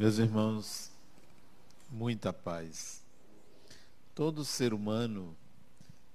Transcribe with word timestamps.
Meus 0.00 0.16
irmãos, 0.16 0.90
muita 1.90 2.32
paz. 2.32 3.02
Todo 4.14 4.46
ser 4.46 4.72
humano 4.72 5.36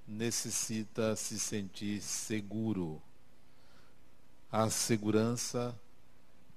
necessita 0.08 1.16
se 1.16 1.38
sentir 1.38 2.02
seguro. 2.02 3.00
A 4.52 4.72
segurança 4.72 5.80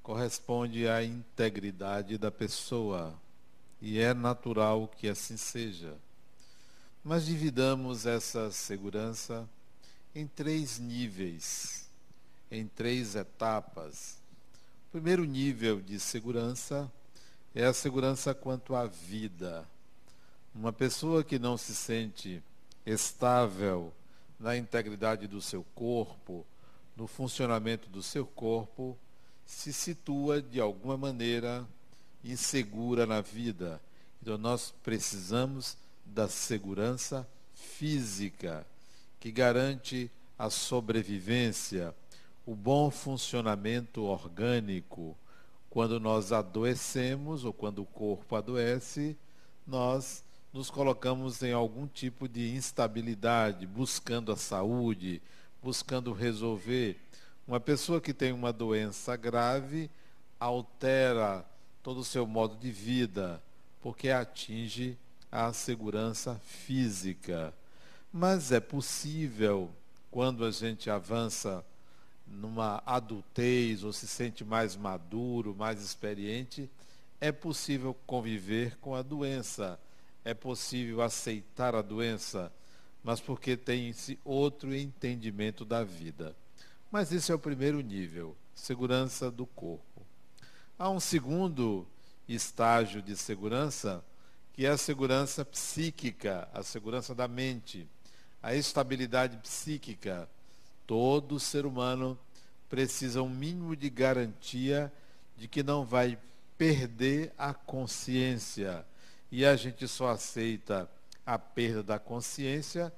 corresponde 0.03 0.89
à 0.89 1.05
integridade 1.05 2.17
da 2.17 2.31
pessoa 2.31 3.15
e 3.79 3.99
é 3.99 4.15
natural 4.15 4.89
que 4.89 5.07
assim 5.07 5.37
seja. 5.37 5.95
Mas 7.05 7.27
dividamos 7.27 8.07
essa 8.07 8.51
segurança 8.51 9.47
em 10.15 10.27
três 10.27 10.79
níveis, 10.79 11.91
em 12.51 12.67
três 12.67 13.15
etapas. 13.15 14.17
O 14.89 14.93
primeiro 14.93 15.27
nível 15.27 15.79
de 15.79 16.01
segurança 16.01 16.91
é 17.59 17.65
a 17.65 17.73
segurança 17.73 18.33
quanto 18.33 18.77
à 18.77 18.87
vida. 18.87 19.67
Uma 20.55 20.73
pessoa 20.73 21.25
que 21.25 21.41
não 21.41 21.59
se 21.59 21.75
sente 21.75 22.41
estável 22.87 23.93
na 24.39 24.57
integridade 24.57 25.27
do 25.27 25.43
seu 25.43 25.67
corpo, 25.75 26.47
no 26.97 27.09
funcionamento 27.09 27.89
do 27.89 28.01
seu 28.01 28.25
corpo, 28.25 28.97
se 29.45 29.73
situa 29.73 30.41
de 30.41 30.61
alguma 30.61 30.97
maneira 30.97 31.67
insegura 32.23 33.05
na 33.05 33.21
vida. 33.21 33.81
Então 34.23 34.39
nós 34.39 34.73
precisamos 34.85 35.77
da 36.07 36.29
segurança 36.29 37.29
física, 37.57 38.65
que 39.19 39.33
garante 39.33 40.09
a 40.39 40.49
sobrevivência, 40.49 41.93
o 42.47 42.55
bom 42.55 42.89
funcionamento 42.89 44.05
orgânico, 44.05 45.17
quando 45.79 46.01
nós 46.01 46.33
adoecemos 46.33 47.45
ou 47.45 47.53
quando 47.53 47.83
o 47.83 47.87
corpo 47.87 48.35
adoece, 48.35 49.17
nós 49.65 50.25
nos 50.53 50.71
colocamos 50.71 51.41
em 51.41 51.53
algum 51.53 51.87
tipo 51.87 52.29
de 52.29 52.53
instabilidade, 52.53 53.65
buscando 53.65 54.33
a 54.33 54.37
saúde, 54.37 55.23
buscando 55.63 56.13
resolver. 56.13 56.99
Uma 57.47 57.61
pessoa 57.61 58.01
que 58.01 58.13
tem 58.13 58.33
uma 58.33 58.53
doença 58.53 59.15
grave 59.15 59.89
altera 60.41 61.45
todo 61.81 62.01
o 62.01 62.05
seu 62.05 62.27
modo 62.27 62.57
de 62.57 62.73
vida, 62.73 63.41
porque 63.81 64.11
atinge 64.11 64.99
a 65.31 65.53
segurança 65.53 66.41
física. 66.45 67.55
Mas 68.13 68.51
é 68.51 68.59
possível, 68.59 69.71
quando 70.11 70.45
a 70.45 70.51
gente 70.51 70.91
avança 70.91 71.65
numa 72.31 72.83
adultez 72.85 73.83
ou 73.85 73.93
se 73.93 74.07
sente 74.07 74.45
mais 74.45 74.77
maduro, 74.77 75.55
mais 75.55 75.83
experiente, 75.83 76.71
é 77.21 77.33
possível 77.33 77.97
conviver 78.07 78.77
com 78.79 78.95
a 78.95 79.03
doença, 79.03 79.79
é 80.25 80.35
possível 80.35 81.03
aceitar 81.03 81.75
a 81.75 81.83
doença, 81.83 82.53
mas 83.03 83.21
porque 83.21 83.57
tem-se 83.57 84.19
outro 84.25 84.75
entendimento 84.75 85.65
da 85.65 85.83
vida. 85.83 86.35
Mas 86.91 87.13
esse 87.13 87.33
é 87.33 87.35
o 87.35 87.39
primeiro 87.39 87.81
nível, 87.81 88.37
segurança 88.55 89.31
do 89.31 89.47
corpo. 89.47 90.03
Há 90.79 90.89
um 90.91 91.01
segundo 91.01 91.87
estágio 92.29 93.03
de 93.03 93.17
segurança, 93.17 94.05
que 94.53 94.67
é 94.67 94.71
a 94.71 94.79
segurança 94.79 95.45
psíquica, 95.45 96.49
a 96.53 96.63
segurança 96.63 97.15
da 97.15 97.27
mente, 97.27 97.87
a 98.43 98.55
estabilidade 98.55 99.37
psíquica 99.39 100.29
Todo 100.89 101.39
ser 101.39 101.67
humano 101.67 102.19
precisa 102.67 103.23
um 103.23 103.29
mínimo 103.29 103.77
de 103.77 103.91
garantia 103.91 104.91
de 105.37 105.47
que 105.47 105.63
não 105.63 105.85
vai 105.85 106.19
perder 106.57 107.31
a 107.37 107.53
consciência. 107.53 108.87
E 109.31 109.45
a 109.45 109.55
gente 109.55 109.87
só 109.87 110.09
aceita 110.09 110.91
a 111.27 111.39
perda 111.39 111.83
da 111.83 111.99
consciência 111.99 112.91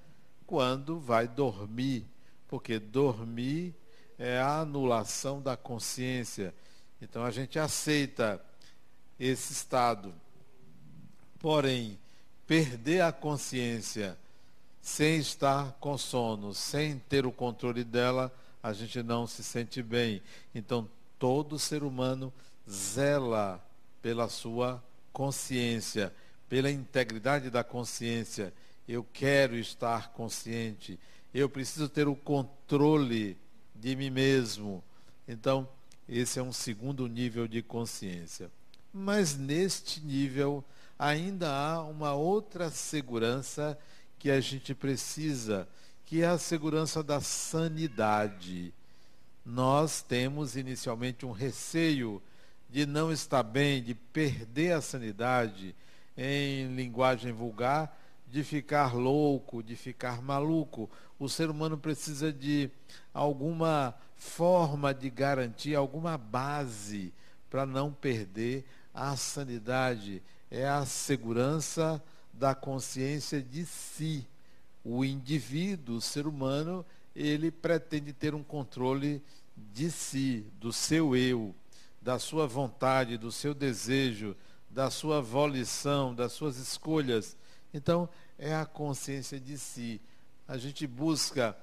quando 0.46 1.00
vai 1.00 1.26
dormir, 1.26 2.06
porque 2.46 2.78
dormir 2.78 3.74
é 4.16 4.38
a 4.38 4.60
anulação 4.60 5.42
da 5.42 5.56
consciência. 5.56 6.54
Então 7.02 7.24
a 7.24 7.30
gente 7.32 7.58
aceita 7.58 8.40
esse 9.18 9.52
estado. 9.52 10.14
Porém, 11.40 11.98
perder 12.46 13.00
a 13.00 13.10
consciência 13.10 14.16
sem 14.80 15.18
estar 15.18 15.72
com 15.80 15.96
sono, 15.98 16.54
sem 16.54 16.98
ter 16.98 17.26
o 17.26 17.32
controle 17.32 17.84
dela, 17.84 18.32
a 18.62 18.72
gente 18.72 19.02
não 19.02 19.26
se 19.26 19.42
sente 19.42 19.82
bem. 19.82 20.22
Então, 20.54 20.88
todo 21.18 21.58
ser 21.58 21.82
humano 21.82 22.32
zela 22.68 23.62
pela 24.00 24.28
sua 24.28 24.82
consciência, 25.12 26.12
pela 26.48 26.70
integridade 26.70 27.50
da 27.50 27.62
consciência. 27.62 28.52
Eu 28.88 29.06
quero 29.12 29.56
estar 29.56 30.12
consciente. 30.12 30.98
Eu 31.32 31.48
preciso 31.48 31.88
ter 31.88 32.08
o 32.08 32.16
controle 32.16 33.36
de 33.74 33.94
mim 33.94 34.10
mesmo. 34.10 34.82
Então, 35.28 35.68
esse 36.08 36.38
é 36.38 36.42
um 36.42 36.52
segundo 36.52 37.06
nível 37.06 37.46
de 37.46 37.62
consciência. 37.62 38.50
Mas 38.92 39.36
neste 39.36 40.00
nível 40.00 40.64
ainda 40.98 41.50
há 41.50 41.82
uma 41.82 42.14
outra 42.14 42.68
segurança 42.68 43.78
que 44.20 44.30
a 44.30 44.38
gente 44.38 44.74
precisa, 44.74 45.66
que 46.04 46.22
é 46.22 46.26
a 46.26 46.36
segurança 46.36 47.02
da 47.02 47.22
sanidade. 47.22 48.72
Nós 49.44 50.02
temos 50.02 50.56
inicialmente 50.56 51.24
um 51.24 51.32
receio 51.32 52.22
de 52.68 52.84
não 52.84 53.10
estar 53.10 53.42
bem, 53.42 53.82
de 53.82 53.94
perder 53.94 54.72
a 54.72 54.82
sanidade, 54.82 55.74
em 56.18 56.76
linguagem 56.76 57.32
vulgar, 57.32 57.98
de 58.28 58.44
ficar 58.44 58.94
louco, 58.94 59.62
de 59.62 59.74
ficar 59.74 60.20
maluco. 60.20 60.88
O 61.18 61.26
ser 61.26 61.48
humano 61.48 61.78
precisa 61.78 62.30
de 62.30 62.70
alguma 63.14 63.94
forma 64.16 64.92
de 64.92 65.08
garantia, 65.08 65.78
alguma 65.78 66.18
base 66.18 67.10
para 67.48 67.64
não 67.64 67.90
perder 67.90 68.66
a 68.92 69.16
sanidade. 69.16 70.22
É 70.50 70.68
a 70.68 70.84
segurança 70.84 72.02
da 72.40 72.54
consciência 72.54 73.42
de 73.42 73.66
si. 73.66 74.26
O 74.82 75.04
indivíduo, 75.04 75.96
o 75.96 76.00
ser 76.00 76.26
humano, 76.26 76.84
ele 77.14 77.50
pretende 77.50 78.14
ter 78.14 78.34
um 78.34 78.42
controle 78.42 79.22
de 79.54 79.90
si, 79.90 80.46
do 80.58 80.72
seu 80.72 81.14
eu, 81.14 81.54
da 82.00 82.18
sua 82.18 82.46
vontade, 82.46 83.18
do 83.18 83.30
seu 83.30 83.52
desejo, 83.52 84.34
da 84.70 84.90
sua 84.90 85.20
volição, 85.20 86.14
das 86.14 86.32
suas 86.32 86.56
escolhas. 86.56 87.36
Então, 87.74 88.08
é 88.38 88.54
a 88.54 88.64
consciência 88.64 89.38
de 89.38 89.58
si. 89.58 90.00
A 90.48 90.56
gente 90.56 90.86
busca 90.86 91.54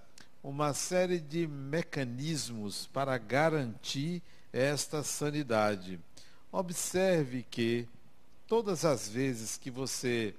uma 0.43 0.75
série 0.75 1.19
de 1.19 1.47
mecanismos 1.47 2.85
para 2.93 3.17
garantir 3.17 4.21
esta 4.53 5.01
sanidade. 5.01 5.99
Observe 6.51 7.43
que 7.49 7.87
todas 8.45 8.85
as 8.85 9.09
vezes 9.09 9.57
que 9.57 9.71
você 9.71 10.35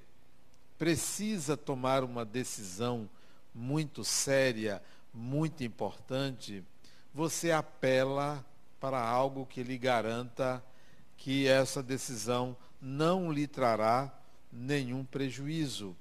precisa 0.79 1.57
tomar 1.57 2.05
uma 2.05 2.25
decisão 2.25 3.09
muito 3.55 4.05
séria, 4.05 4.81
muito 5.13 5.65
importante, 5.65 6.65
você 7.13 7.51
apela 7.51 8.45
para 8.79 9.01
algo 9.01 9.45
que 9.45 9.63
lhe 9.63 9.77
garanta 9.77 10.63
que 11.17 11.49
essa 11.49 11.83
decisão 11.83 12.57
não 12.81 13.33
lhe 13.33 13.49
trará 13.49 14.15
nenhum 14.53 15.05
prejuízo. 15.05 15.97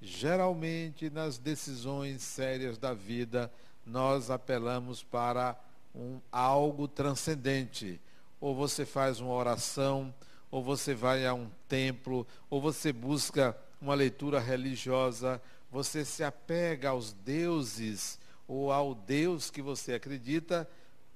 Geralmente, 0.00 1.10
nas 1.10 1.36
decisões 1.36 2.22
sérias 2.22 2.78
da 2.78 2.94
vida, 2.94 3.52
nós 3.84 4.30
apelamos 4.30 5.02
para 5.02 5.58
um, 5.92 6.20
algo 6.30 6.86
transcendente. 6.86 8.00
Ou 8.40 8.54
você 8.54 8.86
faz 8.86 9.18
uma 9.18 9.34
oração, 9.34 10.14
ou 10.50 10.62
você 10.62 10.94
vai 10.94 11.26
a 11.26 11.34
um 11.34 11.50
templo, 11.68 12.26
ou 12.48 12.60
você 12.60 12.92
busca 12.92 13.56
uma 13.80 13.94
leitura 13.94 14.38
religiosa, 14.38 15.40
você 15.70 16.04
se 16.04 16.22
apega 16.22 16.90
aos 16.90 17.12
deuses 17.12 18.18
ou 18.46 18.72
ao 18.72 18.94
Deus 18.94 19.50
que 19.50 19.62
você 19.62 19.94
acredita 19.94 20.68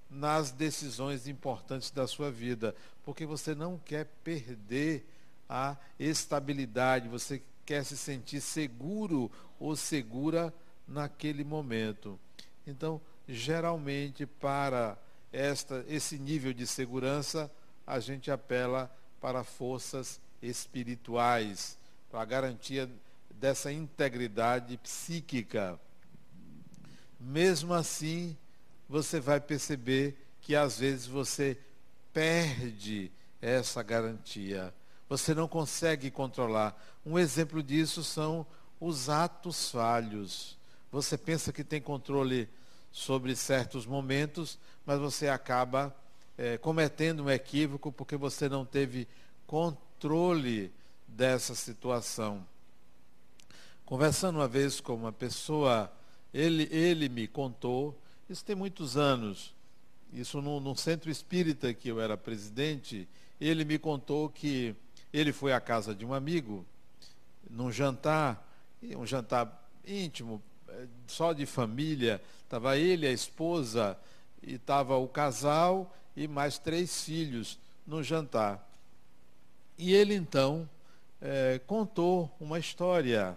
nas 0.08 0.52
decisões 0.52 1.26
importantes 1.26 1.90
da 1.90 2.06
sua 2.06 2.31
vida, 2.31 2.75
porque 3.05 3.26
você 3.26 3.55
não 3.55 3.78
quer 3.78 4.06
perder 4.22 5.05
a 5.49 5.76
estabilidade, 5.99 7.08
você 7.08 7.43
quer 7.66 7.84
se 7.84 7.96
sentir 7.96 8.40
seguro 8.40 9.31
ou 9.58 9.75
segura 9.75 10.55
naquele 10.87 11.43
momento. 11.43 12.19
Então, 12.66 13.00
geralmente 13.28 14.26
para 14.26 14.96
esta 15.32 15.84
esse 15.88 16.19
nível 16.19 16.52
de 16.52 16.66
segurança, 16.66 17.50
a 17.87 17.99
gente 17.99 18.31
apela 18.31 18.94
para 19.20 19.43
forças 19.43 20.20
espirituais, 20.40 21.78
a 22.19 22.25
garantia 22.25 22.90
dessa 23.31 23.72
integridade 23.72 24.76
psíquica. 24.78 25.78
Mesmo 27.19 27.75
assim, 27.75 28.37
você 28.88 29.20
vai 29.20 29.40
perceber 29.40 30.16
que 30.40 30.55
às 30.55 30.78
vezes 30.78 31.06
você 31.06 31.58
perde 32.12 33.11
essa 33.40 33.82
garantia. 33.82 34.72
Você 35.08 35.34
não 35.34 35.49
consegue 35.49 36.11
controlar. 36.11 36.78
Um 37.05 37.19
exemplo 37.19 37.62
disso 37.62 38.02
são 38.02 38.46
os 38.81 39.08
atos 39.08 39.70
falhos. 39.70 40.56
Você 40.90 41.19
pensa 41.19 41.52
que 41.52 41.64
tem 41.64 41.81
controle 41.81 42.49
sobre 42.93 43.34
certos 43.34 43.84
momentos, 43.84 44.58
mas 44.87 44.99
você 44.99 45.28
acaba 45.28 45.94
é, 46.38 46.56
cometendo 46.58 47.25
um 47.25 47.31
equívoco 47.31 47.90
porque 47.90 48.16
você 48.16 48.49
não 48.49 48.64
teve 48.64 49.08
controle 49.46 50.72
dessa 51.14 51.55
situação. 51.55 52.44
Conversando 53.87 54.37
uma 54.37 54.49
vez 54.49 54.81
com 54.81 54.94
uma 54.94 55.12
pessoa, 55.12 55.93
ele, 56.32 56.69
ele 56.72 57.08
me 57.08 57.28
contou, 57.28 57.96
isso 58.28 58.44
tem 58.44 58.56
muitos 58.56 58.96
anos, 58.96 59.55
isso 60.12 60.40
no 60.43 60.76
centro 60.76 61.11
espírita 61.11 61.72
que 61.72 61.88
eu 61.88 62.00
era 62.00 62.16
presidente, 62.16 63.08
ele 63.40 63.64
me 63.64 63.78
contou 63.78 64.28
que 64.28 64.75
ele 65.12 65.32
foi 65.32 65.52
à 65.52 65.61
casa 65.61 65.94
de 65.94 66.05
um 66.05 66.12
amigo, 66.12 66.64
num 67.49 67.70
jantar, 67.70 68.44
um 68.82 69.06
jantar 69.06 69.69
íntimo, 69.87 70.43
é, 70.69 70.87
só 71.06 71.32
de 71.32 71.46
família, 71.46 72.20
estava 72.43 72.76
ele, 72.76 73.06
a 73.06 73.12
esposa, 73.12 73.96
e 74.43 74.55
estava 74.55 74.96
o 74.96 75.06
casal 75.06 75.94
e 76.16 76.26
mais 76.26 76.58
três 76.58 77.05
filhos 77.05 77.58
no 77.87 78.02
jantar. 78.02 78.69
E 79.78 79.93
ele 79.93 80.14
então 80.14 80.69
é, 81.20 81.61
contou 81.66 82.34
uma 82.40 82.58
história 82.58 83.37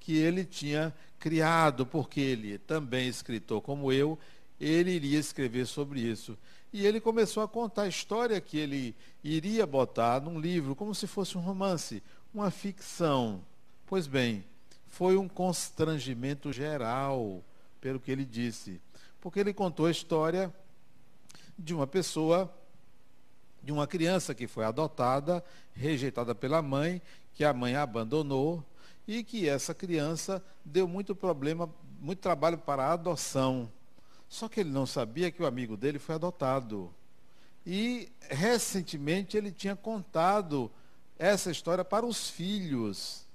que 0.00 0.16
ele 0.16 0.44
tinha 0.44 0.94
criado, 1.18 1.84
porque 1.84 2.20
ele, 2.20 2.58
também 2.58 3.08
escritor 3.08 3.60
como 3.60 3.92
eu, 3.92 4.18
ele 4.60 4.92
iria 4.92 5.18
escrever 5.18 5.66
sobre 5.66 6.00
isso. 6.00 6.36
E 6.72 6.86
ele 6.86 7.00
começou 7.00 7.42
a 7.42 7.48
contar 7.48 7.82
a 7.82 7.88
história 7.88 8.40
que 8.40 8.58
ele 8.58 8.94
iria 9.24 9.66
botar 9.66 10.20
num 10.20 10.38
livro, 10.38 10.74
como 10.74 10.94
se 10.94 11.06
fosse 11.06 11.36
um 11.36 11.40
romance, 11.40 12.02
uma 12.32 12.50
ficção. 12.50 13.42
Pois 13.86 14.06
bem, 14.06 14.44
foi 14.86 15.16
um 15.16 15.28
constrangimento 15.28 16.52
geral, 16.52 17.42
pelo 17.80 18.00
que 18.00 18.10
ele 18.10 18.24
disse, 18.24 18.80
porque 19.20 19.40
ele 19.40 19.52
contou 19.54 19.86
a 19.86 19.90
história 19.90 20.52
de 21.58 21.74
uma 21.74 21.86
pessoa, 21.86 22.52
de 23.66 23.72
uma 23.72 23.84
criança 23.84 24.32
que 24.32 24.46
foi 24.46 24.64
adotada, 24.64 25.44
rejeitada 25.74 26.36
pela 26.36 26.62
mãe, 26.62 27.02
que 27.34 27.44
a 27.44 27.52
mãe 27.52 27.74
abandonou 27.74 28.64
e 29.08 29.24
que 29.24 29.48
essa 29.48 29.74
criança 29.74 30.40
deu 30.64 30.86
muito 30.86 31.16
problema, 31.16 31.68
muito 32.00 32.20
trabalho 32.20 32.58
para 32.58 32.84
a 32.84 32.92
adoção. 32.92 33.68
Só 34.28 34.48
que 34.48 34.60
ele 34.60 34.70
não 34.70 34.86
sabia 34.86 35.32
que 35.32 35.42
o 35.42 35.46
amigo 35.46 35.76
dele 35.76 35.98
foi 35.98 36.14
adotado. 36.14 36.94
E 37.66 38.08
recentemente 38.20 39.36
ele 39.36 39.50
tinha 39.50 39.74
contado 39.74 40.70
essa 41.18 41.50
história 41.50 41.84
para 41.84 42.06
os 42.06 42.30
filhos. 42.30 43.26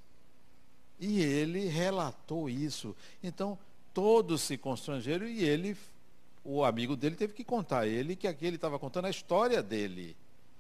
E 0.98 1.20
ele 1.20 1.66
relatou 1.68 2.50
isso. 2.50 2.96
Então, 3.22 3.60
todos 3.94 4.40
se 4.44 4.58
constrangeram 4.58 5.28
e 5.28 5.44
ele 5.44 5.76
o 6.44 6.64
amigo 6.64 6.96
dele 6.96 7.16
teve 7.16 7.34
que 7.34 7.44
contar 7.44 7.82
a 7.82 7.88
ele 7.88 8.16
que 8.16 8.28
aqui 8.28 8.46
ele 8.46 8.56
estava 8.56 8.80
contando 8.80 9.06
a 9.06 9.10
história 9.10 9.62
dele. 9.62 10.16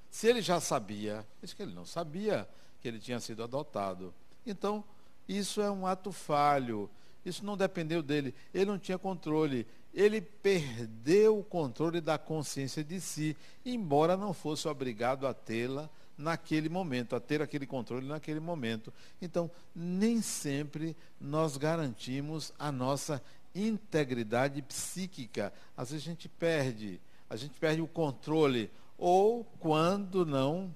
Se 0.10 0.28
ele 0.28 0.42
já 0.42 0.60
sabia, 0.60 1.26
disse 1.42 1.56
que 1.56 1.64
ele 1.64 1.74
não 1.74 1.86
sabia 1.86 2.48
que 2.82 2.88
ele 2.88 3.00
tinha 3.00 3.20
sido 3.20 3.44
adotado. 3.44 4.14
Então, 4.46 4.84
isso 5.28 5.62
é 5.62 5.72
um 5.72 5.88
ato 5.88 6.12
falho. 6.12 6.90
Isso 7.26 7.46
não 7.46 7.56
dependeu 7.56 8.02
dele. 8.02 8.34
Ele 8.54 8.66
não 8.66 8.80
tinha 8.80 8.98
controle. 8.98 9.66
Ele 9.94 10.22
perdeu 10.22 11.40
o 11.40 11.44
controle 11.44 12.02
da 12.02 12.18
consciência 12.18 12.84
de 12.84 13.00
si, 13.00 13.36
embora 13.66 14.18
não 14.18 14.34
fosse 14.34 14.68
obrigado 14.68 15.28
a 15.28 15.34
tê-la 15.34 15.90
naquele 16.18 16.70
momento, 16.70 17.16
a 17.16 17.20
ter 17.20 17.42
aquele 17.42 17.66
controle 17.66 18.08
naquele 18.08 18.40
momento. 18.40 18.94
Então, 19.22 19.50
nem 19.76 20.22
sempre 20.22 20.96
nós 21.20 21.58
garantimos 21.58 22.54
a 22.58 22.72
nossa 22.72 23.22
integridade 23.54 24.62
psíquica. 24.62 25.54
Às 25.76 25.92
vezes 25.92 26.06
a 26.06 26.10
gente 26.10 26.30
perde, 26.30 27.00
a 27.30 27.36
gente 27.36 27.60
perde 27.60 27.82
o 27.82 27.88
controle, 27.88 28.70
ou 28.98 29.44
quando 29.60 30.26
não 30.26 30.74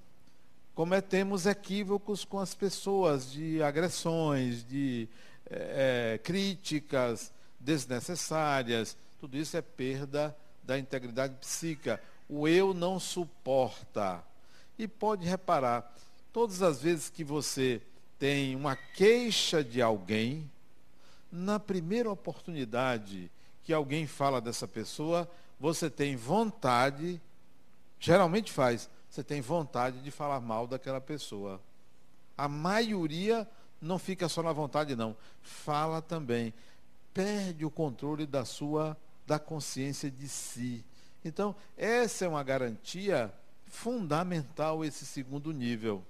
cometemos 0.74 1.46
equívocos 1.46 2.24
com 2.24 2.38
as 2.38 2.54
pessoas, 2.54 3.32
de 3.32 3.62
agressões, 3.62 4.62
de 4.64 5.08
é, 5.50 6.20
críticas 6.22 7.32
desnecessárias. 7.58 8.96
Tudo 9.18 9.36
isso 9.36 9.56
é 9.56 9.62
perda 9.62 10.36
da 10.62 10.78
integridade 10.78 11.34
psíquica. 11.36 12.00
O 12.28 12.46
eu 12.46 12.74
não 12.74 13.00
suporta. 13.00 14.22
E 14.78 14.86
pode 14.86 15.26
reparar, 15.26 15.94
todas 16.32 16.60
as 16.62 16.82
vezes 16.82 17.08
que 17.08 17.24
você 17.24 17.80
tem 18.18 18.54
uma 18.54 18.76
queixa 18.76 19.64
de 19.64 19.80
alguém, 19.80 20.50
na 21.30 21.58
primeira 21.58 22.10
oportunidade 22.10 23.30
que 23.62 23.72
alguém 23.72 24.06
fala 24.06 24.40
dessa 24.40 24.68
pessoa, 24.68 25.28
você 25.58 25.90
tem 25.90 26.16
vontade, 26.16 27.20
geralmente 27.98 28.52
faz, 28.52 28.88
você 29.10 29.24
tem 29.24 29.40
vontade 29.40 30.00
de 30.00 30.10
falar 30.10 30.40
mal 30.40 30.66
daquela 30.66 31.00
pessoa. 31.00 31.60
A 32.36 32.48
maioria 32.48 33.48
não 33.80 33.98
fica 33.98 34.28
só 34.28 34.42
na 34.42 34.52
vontade, 34.52 34.94
não. 34.94 35.16
Fala 35.42 36.02
também. 36.02 36.52
Perde 37.14 37.64
o 37.64 37.70
controle 37.70 38.26
da 38.26 38.44
sua, 38.44 38.96
da 39.26 39.38
consciência 39.38 40.10
de 40.10 40.28
si. 40.28 40.84
Então, 41.24 41.56
essa 41.76 42.24
é 42.24 42.28
uma 42.28 42.42
garantia 42.42 43.32
fundamental, 43.66 44.84
esse 44.84 45.04
segundo 45.06 45.52
nível. 45.52 46.04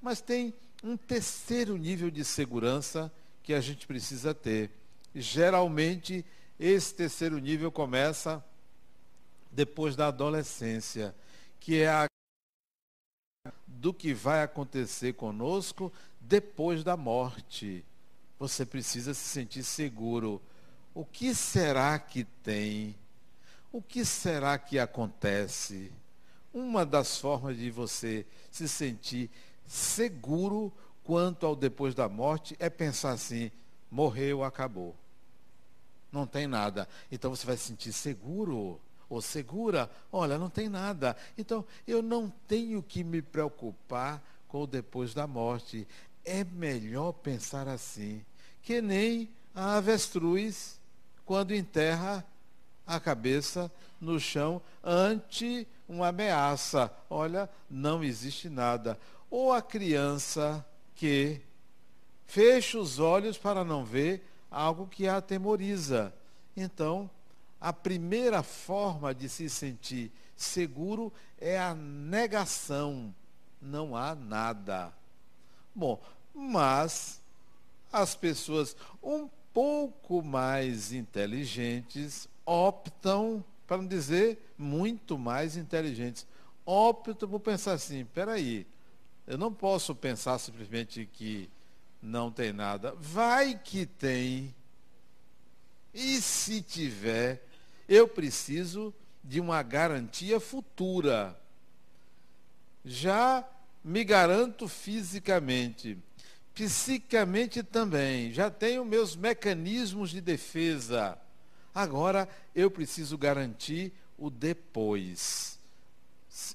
Mas 0.00 0.20
tem 0.20 0.54
um 0.82 0.96
terceiro 0.96 1.76
nível 1.76 2.10
de 2.10 2.24
segurança 2.24 3.12
que 3.44 3.52
a 3.52 3.60
gente 3.60 3.86
precisa 3.86 4.34
ter. 4.34 4.70
Geralmente, 5.14 6.24
esse 6.58 6.94
terceiro 6.94 7.38
nível 7.38 7.70
começa 7.70 8.42
depois 9.52 9.94
da 9.94 10.08
adolescência, 10.08 11.14
que 11.60 11.80
é 11.80 11.88
a 11.88 12.06
do 13.66 13.92
que 13.92 14.14
vai 14.14 14.42
acontecer 14.42 15.12
conosco 15.12 15.92
depois 16.18 16.82
da 16.82 16.96
morte. 16.96 17.84
Você 18.38 18.64
precisa 18.64 19.12
se 19.12 19.28
sentir 19.28 19.62
seguro. 19.62 20.40
O 20.94 21.04
que 21.04 21.34
será 21.34 21.98
que 21.98 22.24
tem? 22.42 22.96
O 23.70 23.82
que 23.82 24.06
será 24.06 24.56
que 24.56 24.78
acontece? 24.78 25.92
Uma 26.52 26.86
das 26.86 27.18
formas 27.18 27.58
de 27.58 27.70
você 27.70 28.24
se 28.50 28.66
sentir 28.66 29.30
seguro 29.66 30.72
quanto 31.04 31.46
ao 31.46 31.54
depois 31.54 31.94
da 31.94 32.08
morte 32.08 32.56
é 32.58 32.68
pensar 32.68 33.12
assim: 33.12 33.52
morreu, 33.90 34.42
acabou. 34.42 34.96
Não 36.10 36.26
tem 36.26 36.46
nada. 36.46 36.88
Então 37.12 37.30
você 37.34 37.46
vai 37.46 37.56
se 37.56 37.64
sentir 37.64 37.92
seguro 37.92 38.80
ou 39.08 39.20
segura. 39.20 39.90
Olha, 40.10 40.38
não 40.38 40.48
tem 40.48 40.68
nada. 40.68 41.16
Então 41.36 41.64
eu 41.86 42.02
não 42.02 42.32
tenho 42.48 42.82
que 42.82 43.04
me 43.04 43.20
preocupar 43.20 44.22
com 44.48 44.62
o 44.62 44.66
depois 44.66 45.12
da 45.12 45.26
morte. 45.26 45.86
É 46.24 46.42
melhor 46.42 47.12
pensar 47.12 47.68
assim, 47.68 48.24
que 48.62 48.80
nem 48.80 49.28
a 49.54 49.76
avestruz 49.76 50.80
quando 51.26 51.54
enterra 51.54 52.24
a 52.86 52.98
cabeça 52.98 53.70
no 54.00 54.18
chão 54.18 54.60
ante 54.82 55.66
uma 55.88 56.08
ameaça. 56.08 56.90
Olha, 57.10 57.48
não 57.68 58.02
existe 58.02 58.48
nada. 58.48 58.98
Ou 59.30 59.52
a 59.52 59.60
criança 59.60 60.64
que 60.94 61.40
fecha 62.26 62.78
os 62.78 62.98
olhos 62.98 63.36
para 63.36 63.64
não 63.64 63.84
ver 63.84 64.24
algo 64.50 64.86
que 64.86 65.08
a 65.08 65.16
atemoriza. 65.16 66.14
Então, 66.56 67.10
a 67.60 67.72
primeira 67.72 68.42
forma 68.42 69.14
de 69.14 69.28
se 69.28 69.48
sentir 69.48 70.12
seguro 70.36 71.12
é 71.38 71.58
a 71.58 71.74
negação. 71.74 73.14
Não 73.60 73.96
há 73.96 74.14
nada. 74.14 74.92
Bom, 75.74 76.00
mas 76.32 77.20
as 77.92 78.14
pessoas 78.14 78.76
um 79.02 79.28
pouco 79.52 80.22
mais 80.22 80.92
inteligentes 80.92 82.28
optam, 82.44 83.42
para 83.66 83.78
não 83.78 83.86
dizer 83.86 84.52
muito 84.58 85.16
mais 85.16 85.56
inteligentes, 85.56 86.26
optam 86.66 87.28
por 87.28 87.40
pensar 87.40 87.72
assim, 87.72 88.00
espera 88.00 88.32
aí, 88.32 88.66
eu 89.26 89.38
não 89.38 89.52
posso 89.52 89.94
pensar 89.94 90.38
simplesmente 90.38 91.08
que 91.12 91.48
não 92.02 92.30
tem 92.30 92.52
nada. 92.52 92.94
Vai 92.98 93.58
que 93.58 93.86
tem. 93.86 94.54
E 95.92 96.20
se 96.20 96.60
tiver, 96.60 97.42
eu 97.88 98.06
preciso 98.06 98.92
de 99.22 99.40
uma 99.40 99.62
garantia 99.62 100.38
futura. 100.38 101.38
Já 102.84 103.48
me 103.82 104.04
garanto 104.04 104.68
fisicamente, 104.68 105.96
psicamente 106.54 107.62
também, 107.62 108.32
já 108.32 108.50
tenho 108.50 108.84
meus 108.84 109.16
mecanismos 109.16 110.10
de 110.10 110.20
defesa. 110.20 111.18
Agora 111.74 112.28
eu 112.54 112.70
preciso 112.70 113.16
garantir 113.16 113.92
o 114.18 114.28
depois. 114.28 115.58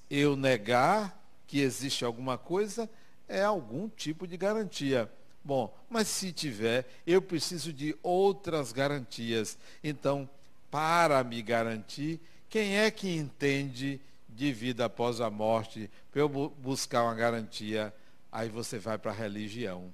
Eu 0.10 0.36
negar 0.36 1.19
que 1.50 1.60
existe 1.60 2.06
alguma 2.06 2.38
coisa, 2.38 2.88
é 3.28 3.42
algum 3.42 3.90
tipo 3.90 4.28
de 4.28 4.38
garantia. 4.38 5.12
Bom, 5.44 5.76
mas 5.90 6.08
se 6.08 6.32
tiver, 6.32 6.88
eu 7.08 7.24
preciso 7.24 7.74
de 7.74 7.98
outras 8.04 8.72
garantias. 8.72 9.58
Então, 9.84 10.30
para 10.70 11.24
me 11.24 11.42
garantir, 11.42 12.22
quem 12.48 12.78
é 12.78 12.92
que 12.92 13.10
entende 13.10 14.00
de 14.30 14.54
vida 14.54 14.86
após 14.86 15.20
a 15.20 15.32
morte 15.32 15.90
para 16.12 16.22
eu 16.22 16.30
buscar 16.30 17.04
uma 17.04 17.16
garantia? 17.16 17.92
Aí 18.32 18.48
você 18.48 18.78
vai 18.78 19.00
para 19.00 19.10
a 19.10 19.16
religião. 19.16 19.92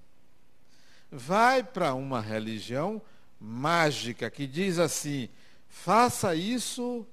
Vai 1.10 1.64
para 1.64 1.94
uma 1.94 2.20
religião 2.20 3.02
mágica 3.40 4.30
que 4.30 4.46
diz 4.46 4.78
assim: 4.78 5.30
faça 5.70 6.36
isso 6.36 7.08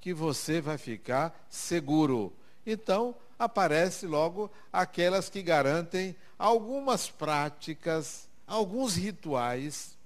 que 0.00 0.14
você 0.14 0.60
vai 0.60 0.78
ficar 0.78 1.46
seguro. 1.50 2.32
Então, 2.64 3.16
aparece 3.38 4.06
logo 4.06 4.50
aquelas 4.72 5.28
que 5.28 5.42
garantem 5.42 6.16
algumas 6.38 7.08
práticas, 7.08 8.28
alguns 8.46 8.96
rituais 8.96 9.96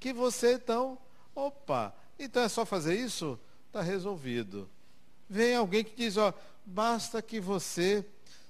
que 0.00 0.14
você 0.14 0.54
então, 0.54 0.98
opa, 1.34 1.94
então 2.18 2.42
é 2.42 2.48
só 2.48 2.64
fazer 2.64 2.98
isso? 2.98 3.38
Está 3.66 3.82
resolvido. 3.82 4.68
Vem 5.28 5.54
alguém 5.54 5.84
que 5.84 5.94
diz, 5.94 6.16
ó, 6.16 6.32
basta 6.64 7.20
que 7.20 7.38
você 7.38 8.04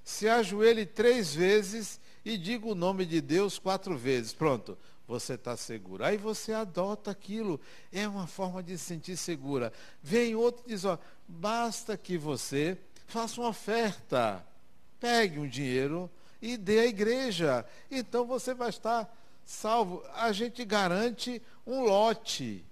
se 0.04 0.28
ajoelhe 0.28 0.86
três 0.86 1.34
vezes 1.34 2.00
e 2.24 2.38
diga 2.38 2.66
o 2.66 2.74
nome 2.74 3.04
de 3.04 3.20
Deus 3.20 3.58
quatro 3.58 3.98
vezes. 3.98 4.32
Pronto, 4.32 4.78
você 5.06 5.34
está 5.34 5.56
seguro. 5.56 6.04
Aí 6.04 6.16
você 6.16 6.52
adota 6.52 7.10
aquilo. 7.10 7.60
É 7.92 8.06
uma 8.06 8.28
forma 8.28 8.62
de 8.62 8.78
se 8.78 8.84
sentir 8.84 9.16
segura. 9.16 9.72
Vem 10.00 10.36
outro 10.36 10.62
e 10.66 10.70
diz, 10.70 10.84
ó, 10.84 10.98
basta 11.26 11.96
que 11.96 12.16
você 12.16 12.78
faça 13.10 13.40
uma 13.40 13.50
oferta. 13.50 14.44
Pegue 14.98 15.38
um 15.38 15.48
dinheiro 15.48 16.10
e 16.40 16.56
dê 16.56 16.80
à 16.80 16.86
igreja. 16.86 17.66
Então 17.90 18.24
você 18.24 18.54
vai 18.54 18.70
estar 18.70 19.12
salvo. 19.44 20.02
A 20.14 20.32
gente 20.32 20.64
garante 20.64 21.42
um 21.66 21.82
lote. 21.82 22.64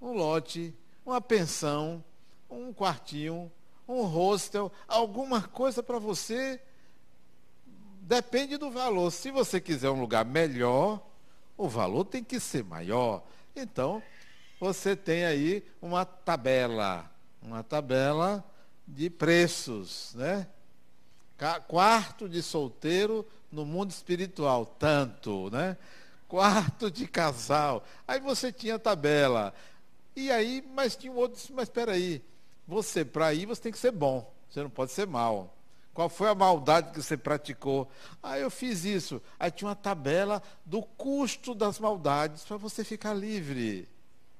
Um 0.00 0.12
lote, 0.12 0.74
uma 1.06 1.20
pensão, 1.20 2.04
um 2.50 2.72
quartinho, 2.72 3.50
um 3.86 4.02
hostel, 4.02 4.70
alguma 4.88 5.42
coisa 5.42 5.82
para 5.82 5.98
você. 5.98 6.60
Depende 8.00 8.56
do 8.56 8.70
valor. 8.70 9.10
Se 9.10 9.30
você 9.30 9.60
quiser 9.60 9.90
um 9.90 10.00
lugar 10.00 10.24
melhor, 10.24 11.00
o 11.56 11.68
valor 11.68 12.04
tem 12.04 12.22
que 12.22 12.40
ser 12.40 12.64
maior. 12.64 13.22
Então, 13.54 14.02
você 14.58 14.96
tem 14.96 15.24
aí 15.24 15.64
uma 15.80 16.04
tabela, 16.04 17.10
uma 17.40 17.62
tabela 17.62 18.44
de 18.92 19.10
preços, 19.10 20.14
né? 20.14 20.46
Quarto 21.66 22.28
de 22.28 22.40
solteiro 22.42 23.26
no 23.50 23.64
mundo 23.64 23.90
espiritual, 23.90 24.66
tanto, 24.66 25.48
né? 25.50 25.78
Quarto 26.28 26.90
de 26.90 27.08
casal. 27.08 27.82
Aí 28.06 28.20
você 28.20 28.52
tinha 28.52 28.78
tabela. 28.78 29.54
E 30.14 30.30
aí, 30.30 30.62
mas 30.74 30.94
tinha 30.94 31.10
um 31.12 31.16
outro, 31.16 31.40
mas 31.54 31.64
espera 31.64 31.92
aí. 31.92 32.22
Você, 32.68 33.02
para 33.04 33.34
ir, 33.34 33.46
você 33.46 33.62
tem 33.62 33.72
que 33.72 33.78
ser 33.78 33.90
bom. 33.90 34.32
Você 34.48 34.62
não 34.62 34.70
pode 34.70 34.92
ser 34.92 35.04
mal. 35.06 35.52
Qual 35.92 36.08
foi 36.08 36.28
a 36.28 36.34
maldade 36.34 36.92
que 36.92 37.02
você 37.02 37.16
praticou? 37.16 37.90
Ah, 38.22 38.38
eu 38.38 38.48
fiz 38.50 38.84
isso. 38.84 39.20
Aí 39.38 39.50
tinha 39.50 39.68
uma 39.68 39.74
tabela 39.74 40.40
do 40.64 40.82
custo 40.82 41.54
das 41.54 41.78
maldades 41.78 42.44
para 42.44 42.56
você 42.56 42.82
ficar 42.84 43.12
livre. 43.14 43.88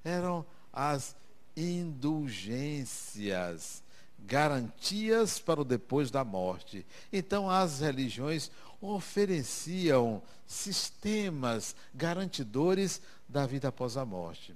Eram 0.04 0.46
as 0.72 1.16
indulgências 1.56 3.82
garantias 4.26 5.38
para 5.38 5.60
o 5.60 5.64
depois 5.64 6.10
da 6.10 6.24
morte. 6.24 6.86
Então, 7.12 7.50
as 7.50 7.80
religiões 7.80 8.50
ofereciam 8.80 10.22
sistemas 10.46 11.74
garantidores 11.94 13.00
da 13.28 13.46
vida 13.46 13.68
após 13.68 13.96
a 13.96 14.04
morte. 14.04 14.54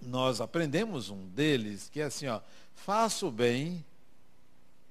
Nós 0.00 0.40
aprendemos 0.40 1.08
um 1.08 1.26
deles, 1.28 1.88
que 1.90 2.00
é 2.00 2.04
assim, 2.04 2.26
ó, 2.26 2.40
faça 2.74 3.26
o 3.26 3.30
bem, 3.30 3.84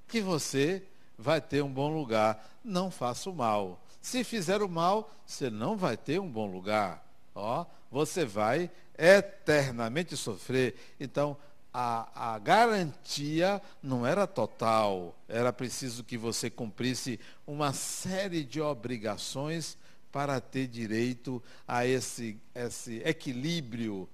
que 0.07 0.21
você 0.21 0.83
vai 1.17 1.39
ter 1.39 1.63
um 1.63 1.71
bom 1.71 1.93
lugar. 1.93 2.49
Não 2.63 2.89
faça 2.89 3.29
o 3.29 3.35
mal. 3.35 3.81
Se 4.01 4.23
fizer 4.23 4.61
o 4.61 4.69
mal, 4.69 5.11
você 5.25 5.49
não 5.49 5.77
vai 5.77 5.95
ter 5.95 6.19
um 6.19 6.29
bom 6.29 6.51
lugar. 6.51 7.05
Ó, 7.35 7.65
você 7.91 8.25
vai 8.25 8.69
eternamente 8.97 10.17
sofrer. 10.17 10.75
Então, 10.99 11.37
a, 11.73 12.33
a 12.35 12.39
garantia 12.39 13.61
não 13.81 14.05
era 14.05 14.27
total, 14.27 15.15
era 15.27 15.51
preciso 15.51 16.03
que 16.03 16.17
você 16.17 16.49
cumprisse 16.49 17.19
uma 17.47 17.73
série 17.73 18.43
de 18.43 18.61
obrigações 18.61 19.77
para 20.11 20.39
ter 20.39 20.67
direito 20.67 21.41
a 21.67 21.87
esse, 21.87 22.37
esse 22.53 23.01
equilíbrio, 23.03 24.07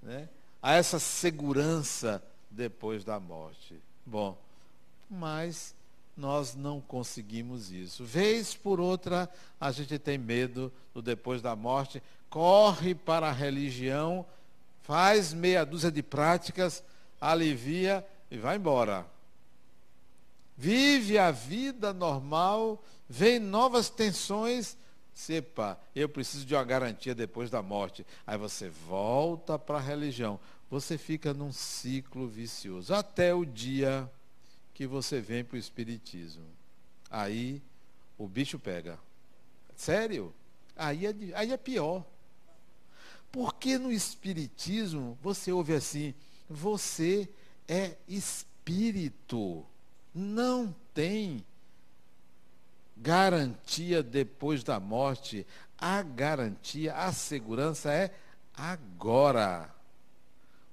né? 0.00 0.28
a 0.62 0.74
essa 0.74 1.00
segurança 1.00 2.22
depois 2.48 3.02
da 3.02 3.18
morte. 3.18 3.74
Bom, 4.06 4.38
mas 5.10 5.74
nós 6.16 6.54
não 6.54 6.80
conseguimos 6.80 7.72
isso. 7.72 8.04
Vez 8.04 8.54
por 8.54 8.78
outra, 8.78 9.28
a 9.60 9.72
gente 9.72 9.98
tem 9.98 10.16
medo 10.16 10.72
do 10.94 11.02
depois 11.02 11.42
da 11.42 11.56
morte, 11.56 12.00
corre 12.30 12.94
para 12.94 13.28
a 13.28 13.32
religião, 13.32 14.24
faz 14.82 15.32
meia 15.32 15.64
dúzia 15.64 15.90
de 15.90 16.02
práticas, 16.02 16.84
alivia 17.22 18.04
e 18.28 18.36
vai 18.36 18.56
embora. 18.56 19.06
Vive 20.56 21.18
a 21.18 21.30
vida 21.30 21.92
normal, 21.92 22.82
vem 23.08 23.38
novas 23.38 23.88
tensões. 23.88 24.76
Sepa, 25.14 25.78
eu 25.94 26.08
preciso 26.08 26.44
de 26.44 26.54
uma 26.54 26.64
garantia 26.64 27.14
depois 27.14 27.48
da 27.48 27.62
morte. 27.62 28.04
Aí 28.26 28.36
você 28.36 28.68
volta 28.68 29.58
para 29.58 29.78
a 29.78 29.80
religião. 29.80 30.40
Você 30.68 30.98
fica 30.98 31.32
num 31.32 31.52
ciclo 31.52 32.26
vicioso. 32.26 32.92
Até 32.92 33.32
o 33.32 33.44
dia 33.44 34.10
que 34.74 34.86
você 34.86 35.20
vem 35.20 35.44
para 35.44 35.56
o 35.56 35.58
Espiritismo. 35.58 36.46
Aí 37.08 37.62
o 38.18 38.26
bicho 38.26 38.58
pega. 38.58 38.98
Sério? 39.76 40.34
Aí 40.74 41.06
é, 41.06 41.14
aí 41.34 41.52
é 41.52 41.56
pior. 41.56 42.04
Porque 43.30 43.78
no 43.78 43.92
Espiritismo 43.92 45.16
você 45.22 45.52
ouve 45.52 45.74
assim, 45.74 46.14
você 46.52 47.28
é 47.66 47.96
espírito. 48.06 49.64
Não 50.14 50.74
tem 50.94 51.44
garantia 52.96 54.02
depois 54.02 54.62
da 54.62 54.78
morte. 54.78 55.46
A 55.78 56.02
garantia, 56.02 56.94
a 56.94 57.12
segurança 57.12 57.92
é 57.92 58.14
agora. 58.54 59.74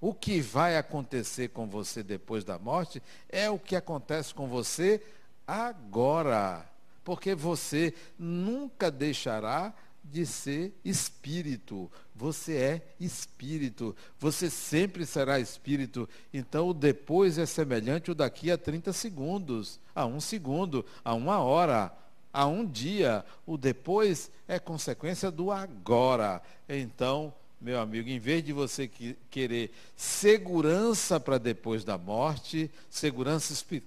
O 0.01 0.13
que 0.13 0.39
vai 0.39 0.77
acontecer 0.77 1.49
com 1.49 1.67
você 1.67 2.03
depois 2.03 2.43
da 2.43 2.57
morte 2.57 3.01
é 3.27 3.49
o 3.49 3.59
que 3.59 3.75
acontece 3.75 4.33
com 4.33 4.47
você 4.47 5.01
agora. 5.47 6.65
Porque 7.03 7.33
você 7.33 7.93
nunca 8.17 8.91
deixará 8.91 9.73
de 10.11 10.25
ser 10.25 10.73
espírito. 10.83 11.91
Você 12.15 12.55
é 12.55 12.95
espírito. 12.99 13.95
Você 14.19 14.49
sempre 14.49 15.05
será 15.05 15.39
espírito. 15.39 16.07
Então 16.33 16.69
o 16.69 16.73
depois 16.73 17.37
é 17.37 17.45
semelhante 17.45 18.09
ao 18.09 18.15
daqui 18.15 18.51
a 18.51 18.57
30 18.57 18.91
segundos, 18.93 19.79
a 19.93 20.05
um 20.05 20.19
segundo, 20.19 20.85
a 21.03 21.13
uma 21.13 21.39
hora, 21.39 21.93
a 22.33 22.45
um 22.45 22.65
dia. 22.65 23.23
O 23.45 23.57
depois 23.57 24.31
é 24.47 24.59
consequência 24.59 25.29
do 25.31 25.51
agora. 25.51 26.41
Então, 26.67 27.33
meu 27.61 27.79
amigo, 27.79 28.09
em 28.09 28.19
vez 28.19 28.43
de 28.43 28.53
você 28.53 28.87
que, 28.87 29.17
querer 29.29 29.71
segurança 29.95 31.19
para 31.19 31.37
depois 31.37 31.83
da 31.83 31.97
morte, 31.97 32.71
segurança 32.89 33.53
espi 33.53 33.83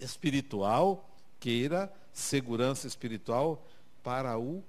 espiritual, 0.00 1.10
queira 1.38 1.92
segurança 2.12 2.86
espiritual 2.86 3.66
para 4.02 4.38
o. 4.38 4.64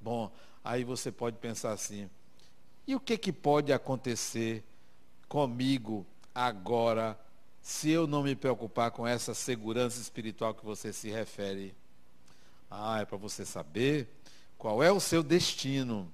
Bom, 0.00 0.30
aí 0.62 0.82
você 0.84 1.12
pode 1.12 1.36
pensar 1.38 1.72
assim: 1.72 2.10
e 2.86 2.94
o 2.94 3.00
que, 3.00 3.16
que 3.16 3.32
pode 3.32 3.72
acontecer 3.72 4.64
comigo 5.28 6.06
agora 6.34 7.18
se 7.62 7.88
eu 7.88 8.06
não 8.06 8.22
me 8.22 8.34
preocupar 8.34 8.90
com 8.90 9.06
essa 9.06 9.32
segurança 9.32 10.00
espiritual 10.00 10.54
que 10.54 10.64
você 10.64 10.92
se 10.92 11.08
refere? 11.08 11.74
Ah, 12.70 13.00
é 13.00 13.04
para 13.04 13.16
você 13.16 13.44
saber 13.44 14.08
qual 14.58 14.82
é 14.82 14.90
o 14.90 15.00
seu 15.00 15.22
destino. 15.22 16.12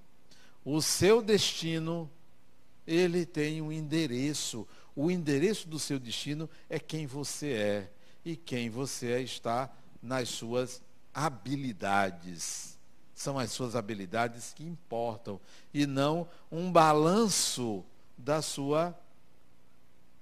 O 0.64 0.82
seu 0.82 1.22
destino, 1.22 2.10
ele 2.86 3.24
tem 3.24 3.62
um 3.62 3.72
endereço. 3.72 4.68
O 4.94 5.10
endereço 5.10 5.66
do 5.66 5.78
seu 5.78 5.98
destino 5.98 6.48
é 6.68 6.78
quem 6.78 7.06
você 7.06 7.52
é. 7.52 7.92
E 8.24 8.36
quem 8.36 8.68
você 8.68 9.12
é 9.12 9.22
está 9.22 9.74
nas 10.02 10.28
suas 10.28 10.82
habilidades. 11.14 12.78
São 13.14 13.38
as 13.38 13.52
suas 13.52 13.76
habilidades 13.76 14.52
que 14.54 14.64
importam 14.64 15.40
e 15.74 15.86
não 15.86 16.28
um 16.50 16.70
balanço 16.72 17.84
da 18.16 18.40
sua 18.40 18.98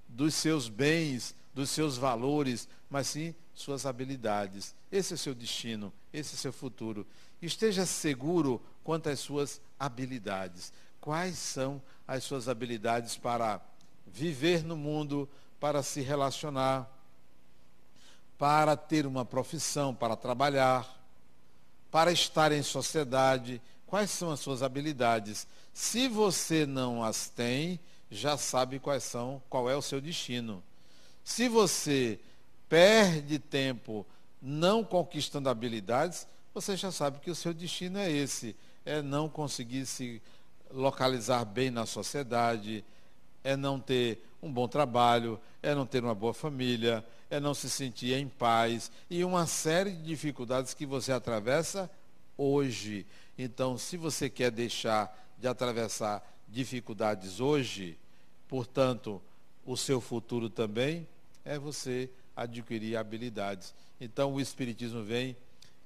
dos 0.07 0.33
seus 0.33 0.67
bens 0.67 1.35
dos 1.53 1.69
seus 1.69 1.97
valores, 1.97 2.67
mas 2.89 3.07
sim 3.07 3.35
suas 3.53 3.85
habilidades. 3.85 4.73
Esse 4.91 5.13
é 5.13 5.17
seu 5.17 5.35
destino, 5.35 5.91
esse 6.13 6.35
é 6.35 6.37
seu 6.37 6.53
futuro. 6.53 7.05
Esteja 7.41 7.85
seguro 7.85 8.61
quanto 8.83 9.09
às 9.09 9.19
suas 9.19 9.61
habilidades. 9.79 10.71
Quais 11.01 11.37
são 11.37 11.81
as 12.07 12.23
suas 12.23 12.47
habilidades 12.47 13.17
para 13.17 13.61
viver 14.07 14.63
no 14.63 14.75
mundo, 14.75 15.27
para 15.59 15.83
se 15.83 16.01
relacionar, 16.01 16.89
para 18.39 18.77
ter 18.77 19.05
uma 19.05 19.25
profissão, 19.25 19.93
para 19.93 20.15
trabalhar, 20.15 20.97
para 21.91 22.09
estar 22.09 22.53
em 22.53 22.63
sociedade? 22.63 23.61
Quais 23.85 24.09
são 24.09 24.31
as 24.31 24.39
suas 24.39 24.63
habilidades? 24.63 25.45
Se 25.73 26.07
você 26.07 26.65
não 26.65 27.03
as 27.03 27.27
tem, 27.27 27.77
já 28.09 28.37
sabe 28.37 28.79
quais 28.79 29.03
são, 29.03 29.43
qual 29.49 29.69
é 29.69 29.75
o 29.75 29.81
seu 29.81 29.99
destino. 29.99 30.63
Se 31.21 31.49
você 31.49 32.17
perde 32.69 33.39
tempo 33.39 34.05
não 34.41 34.85
conquistando 34.85 35.49
habilidades, 35.49 36.25
você 36.53 36.77
já 36.77 36.91
sabe 36.91 37.19
que 37.19 37.29
o 37.29 37.35
seu 37.35 37.53
destino 37.53 37.99
é 37.99 38.09
esse, 38.09 38.55
é 38.85 39.01
não 39.01 39.27
conseguir 39.27 39.85
se 39.85 40.21
localizar 40.71 41.43
bem 41.43 41.69
na 41.69 41.85
sociedade, 41.85 42.85
é 43.43 43.57
não 43.57 43.79
ter 43.79 44.25
um 44.41 44.51
bom 44.51 44.67
trabalho, 44.67 45.39
é 45.61 45.75
não 45.75 45.85
ter 45.85 46.03
uma 46.03 46.15
boa 46.15 46.33
família, 46.33 47.05
é 47.29 47.39
não 47.39 47.53
se 47.53 47.69
sentir 47.69 48.13
em 48.13 48.27
paz 48.27 48.91
e 49.09 49.23
uma 49.23 49.45
série 49.45 49.91
de 49.91 50.03
dificuldades 50.03 50.73
que 50.73 50.85
você 50.85 51.11
atravessa 51.11 51.89
hoje. 52.37 53.05
Então, 53.37 53.77
se 53.77 53.97
você 53.97 54.29
quer 54.29 54.51
deixar 54.51 55.15
de 55.37 55.47
atravessar 55.47 56.23
dificuldades 56.47 57.39
hoje, 57.39 57.97
portanto, 58.47 59.21
o 59.65 59.77
seu 59.77 60.01
futuro 60.01 60.49
também 60.49 61.07
é 61.45 61.57
você 61.59 62.09
adquirir 62.35 62.95
habilidades. 62.95 63.73
Então 63.99 64.33
o 64.33 64.41
Espiritismo 64.41 65.03
vem 65.03 65.35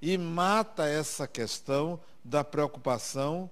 e 0.02 0.18
mata 0.18 0.88
essa 0.88 1.28
questão 1.28 2.00
da 2.24 2.44
preocupação 2.44 3.50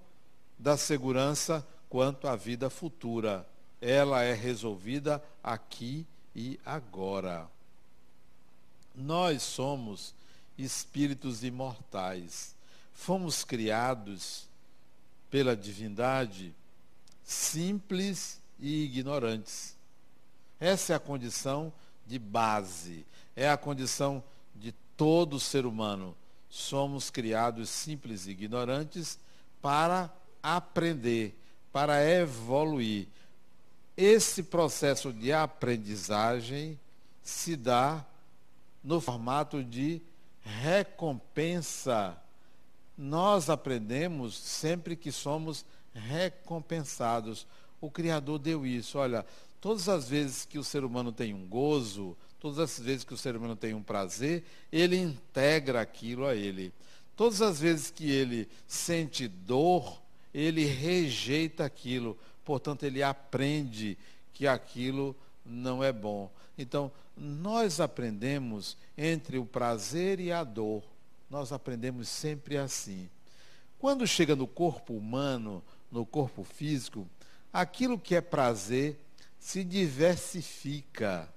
da 0.58 0.78
segurança 0.78 1.66
quanto 1.90 2.28
à 2.28 2.36
vida 2.36 2.70
futura. 2.70 3.48
Ela 3.82 4.24
é 4.24 4.34
resolvida 4.34 5.22
aqui 5.44 6.06
e 6.36 6.60
agora. 6.66 7.50
Nós 8.96 9.42
somos 9.44 10.14
espíritos 10.58 11.44
imortais. 11.44 12.56
Fomos 12.94 13.44
criados 13.44 14.48
pela 15.30 15.56
divindade 15.56 16.54
simples 17.24 18.40
e 18.60 18.84
ignorantes. 18.84 19.76
Essa 20.60 20.94
é 20.94 20.96
a 20.96 21.00
condição 21.00 21.74
de 22.06 22.20
base, 22.20 23.06
é 23.36 23.50
a 23.50 23.58
condição 23.58 24.24
de 24.56 24.74
todo 24.96 25.40
ser 25.40 25.66
humano. 25.66 26.16
Somos 26.50 27.10
criados 27.10 27.70
simples 27.70 28.28
e 28.28 28.32
ignorantes 28.32 29.18
para 29.62 30.14
aprender, 30.44 31.34
para 31.72 32.04
evoluir. 32.04 33.08
Esse 33.96 34.44
processo 34.44 35.14
de 35.14 35.32
aprendizagem 35.32 36.78
se 37.24 37.56
dá 37.56 38.06
no 38.84 39.02
formato 39.02 39.64
de 39.64 40.02
recompensa. 40.42 42.18
Nós 42.98 43.50
aprendemos 43.50 44.38
sempre 44.38 44.96
que 44.96 45.12
somos 45.12 45.66
recompensados. 45.94 47.48
O 47.80 47.90
Criador 47.90 48.40
deu 48.40 48.66
isso. 48.66 48.98
Olha, 48.98 49.26
Todas 49.62 49.88
as 49.88 50.10
vezes 50.10 50.44
que 50.44 50.58
o 50.58 50.64
ser 50.64 50.84
humano 50.84 51.12
tem 51.12 51.36
um 51.36 51.46
gozo, 51.46 52.18
todas 52.40 52.58
as 52.58 52.80
vezes 52.80 53.04
que 53.04 53.14
o 53.14 53.18
ser 53.18 53.36
humano 53.36 53.56
tem 53.56 53.76
um 53.76 53.84
prazer, 53.84 54.44
ele 54.72 54.98
integra 54.98 55.80
aquilo 55.80 56.26
a 56.26 56.36
ele. 56.36 56.74
Todas 57.16 57.44
as 57.44 57.60
vezes 57.60 57.92
que 57.92 58.10
ele 58.10 58.50
sente 58.68 59.28
dor, 59.28 60.02
ele 60.34 60.66
rejeita 60.66 61.64
aquilo. 61.64 62.18
Portanto, 62.44 62.84
ele 62.84 63.04
aprende 63.04 63.96
que 64.34 64.48
aquilo 64.48 65.16
não 65.46 65.84
é 65.84 65.94
bom. 65.94 66.32
Então, 66.58 66.92
nós 67.16 67.80
aprendemos 67.80 68.78
entre 68.98 69.38
o 69.38 69.46
prazer 69.46 70.20
e 70.20 70.32
a 70.32 70.44
dor. 70.44 70.84
Nós 71.30 71.52
aprendemos 71.52 72.08
sempre 72.08 72.58
assim. 72.58 73.10
Quando 73.80 74.06
chega 74.06 74.36
no 74.36 74.48
corpo 74.48 74.94
humano, 74.94 75.64
no 75.92 76.06
corpo 76.06 76.44
físico, 76.44 77.08
aquilo 77.52 77.98
que 77.98 78.16
é 78.16 78.22
prazer 78.22 79.00
se 79.40 79.64
diversifica. 79.64 81.28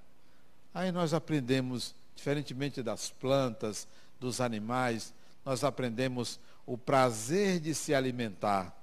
Aí 0.74 0.92
nós 0.92 1.14
aprendemos, 1.14 1.94
diferentemente 2.14 2.82
das 2.82 3.10
plantas, 3.10 3.88
dos 4.20 4.40
animais, 4.40 5.14
nós 5.44 5.64
aprendemos 5.64 6.38
o 6.66 6.76
prazer 6.78 7.60
de 7.60 7.74
se 7.74 7.94
alimentar, 7.94 8.74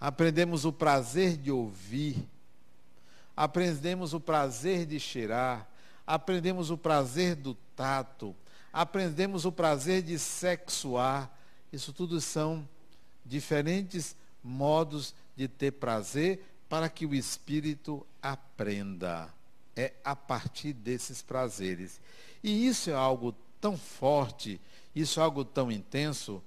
aprendemos 0.00 0.64
o 0.64 0.72
prazer 0.72 1.36
de 1.36 1.50
ouvir, 1.50 2.28
aprendemos 3.38 4.14
o 4.14 4.18
prazer 4.18 4.84
de 4.84 4.98
cheirar, 4.98 5.64
aprendemos 6.04 6.72
o 6.72 6.76
prazer 6.76 7.36
do 7.36 7.54
tato, 7.76 8.34
aprendemos 8.72 9.44
o 9.44 9.52
prazer 9.52 10.02
de 10.02 10.18
sexuar. 10.18 11.32
Isso 11.72 11.92
tudo 11.92 12.20
são 12.20 12.68
diferentes 13.24 14.16
modos 14.42 15.14
de 15.36 15.46
ter 15.46 15.70
prazer 15.70 16.44
para 16.68 16.88
que 16.88 17.06
o 17.06 17.14
espírito 17.14 18.04
aprenda. 18.20 19.32
É 19.76 19.92
a 20.04 20.16
partir 20.16 20.72
desses 20.72 21.22
prazeres. 21.22 22.00
E 22.42 22.66
isso 22.66 22.90
é 22.90 22.94
algo 22.94 23.32
tão 23.60 23.78
forte, 23.78 24.60
isso 24.96 25.20
é 25.20 25.22
algo 25.22 25.44
tão 25.44 25.70
intenso, 25.70 26.42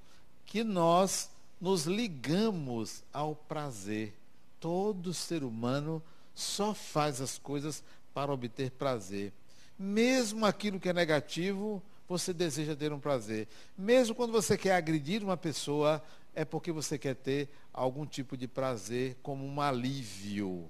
que 0.45 0.61
nós 0.61 1.29
nos 1.61 1.85
ligamos 1.85 3.01
ao 3.13 3.33
prazer. 3.33 4.13
Todo 4.59 5.13
ser 5.13 5.41
humano 5.41 6.03
só 6.41 6.73
faz 6.73 7.21
as 7.21 7.37
coisas 7.37 7.83
para 8.13 8.33
obter 8.33 8.71
prazer. 8.71 9.31
Mesmo 9.77 10.45
aquilo 10.45 10.79
que 10.79 10.89
é 10.89 10.93
negativo, 10.93 11.81
você 12.07 12.33
deseja 12.33 12.75
ter 12.75 12.91
um 12.91 12.99
prazer. 12.99 13.47
Mesmo 13.77 14.13
quando 14.13 14.31
você 14.31 14.57
quer 14.57 14.75
agredir 14.75 15.23
uma 15.23 15.37
pessoa, 15.37 16.03
é 16.35 16.43
porque 16.43 16.71
você 16.71 16.97
quer 16.97 17.15
ter 17.15 17.49
algum 17.73 18.05
tipo 18.05 18.35
de 18.35 18.47
prazer 18.47 19.15
como 19.23 19.45
um 19.45 19.61
alívio. 19.61 20.69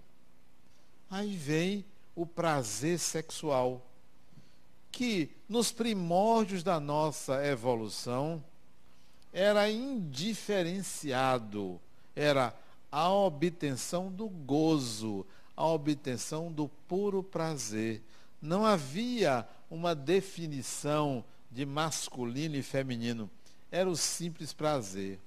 Aí 1.09 1.35
vem 1.35 1.83
o 2.15 2.25
prazer 2.25 2.99
sexual, 2.99 3.85
que 4.91 5.31
nos 5.47 5.71
primórdios 5.71 6.63
da 6.63 6.79
nossa 6.79 7.45
evolução 7.45 8.43
era 9.33 9.69
indiferenciado, 9.69 11.79
era 12.15 12.53
a 12.91 13.09
obtenção 13.09 14.11
do 14.11 14.27
gozo, 14.27 15.25
a 15.55 15.65
obtenção 15.65 16.51
do 16.51 16.67
puro 16.87 17.21
prazer. 17.21 18.01
Não 18.41 18.65
havia 18.65 19.47
uma 19.69 19.93
definição 19.93 21.23
de 21.51 21.65
masculino 21.65 22.55
e 22.55 22.63
feminino, 22.63 23.29
era 23.71 23.89
o 23.89 23.95
simples 23.95 24.53
prazer 24.53 25.19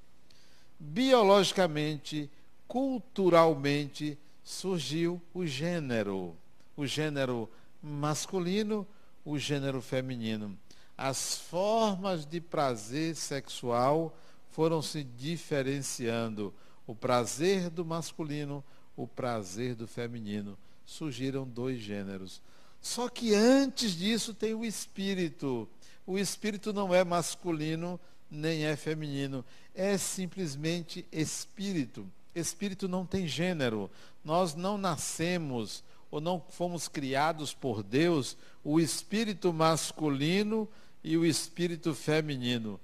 biologicamente, 0.79 2.31
culturalmente, 2.67 4.19
surgiu 4.43 5.21
o 5.33 5.47
gênero. 5.47 6.37
O 6.77 6.87
gênero 6.87 7.49
masculino, 7.83 8.87
o 9.25 9.39
gênero 9.39 9.81
feminino. 9.81 10.59
As 10.97 11.37
formas 11.37 12.27
de 12.27 12.41
prazer 12.41 13.17
sexual 13.17 14.17
foram 14.51 14.83
se 14.83 15.03
diferenciando. 15.03 16.53
O 16.87 16.95
prazer 16.95 17.71
do 17.71 17.85
masculino, 17.85 18.63
o 18.97 19.07
prazer 19.07 19.75
do 19.75 19.87
feminino. 19.87 20.57
Surgiram 20.87 21.47
dois 21.47 21.81
gêneros. 21.81 22.41
Só 22.81 23.09
que 23.09 23.35
antes 23.35 23.93
disso 23.93 24.35
tem 24.35 24.55
o 24.55 24.65
espírito. 24.65 25.69
O 26.07 26.19
espírito 26.19 26.73
não 26.73 26.95
é 26.95 27.03
masculino 27.03 27.99
nem 28.31 28.65
é 28.65 28.77
feminino. 28.77 29.45
É 29.75 29.97
simplesmente 29.97 31.05
espírito. 31.11 32.07
Espírito 32.35 32.89
não 32.89 33.07
tem 33.07 33.27
gênero. 33.27 33.91
Nós 34.25 34.55
não 34.55 34.77
nascemos 34.77 35.83
ou 36.11 36.21
não 36.21 36.43
fomos 36.51 36.87
criados 36.87 37.53
por 37.53 37.83
Deus 37.83 38.37
o 38.63 38.79
espírito 38.79 39.53
masculino 39.53 40.69
e 41.03 41.17
o 41.17 41.27
espírito 41.27 41.95
feminino. 41.95 42.81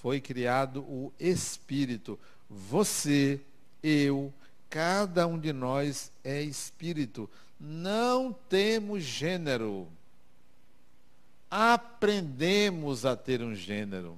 Foi 0.00 0.20
criado 0.20 0.80
o 0.82 1.12
espírito. 1.18 2.18
Você, 2.48 3.40
eu, 3.82 4.32
cada 4.72 5.26
um 5.26 5.38
de 5.38 5.52
nós 5.52 6.10
é 6.24 6.40
espírito. 6.40 7.28
Não 7.60 8.32
temos 8.48 9.02
gênero. 9.02 9.86
Aprendemos 11.50 13.04
a 13.04 13.14
ter 13.14 13.42
um 13.42 13.54
gênero. 13.54 14.16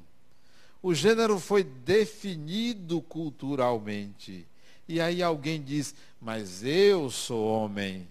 O 0.80 0.94
gênero 0.94 1.40
foi 1.40 1.64
definido 1.64 3.02
culturalmente. 3.02 4.46
E 4.86 5.00
aí 5.00 5.24
alguém 5.24 5.60
diz, 5.60 5.92
mas 6.20 6.62
eu 6.62 7.10
sou 7.10 7.44
homem. 7.44 8.06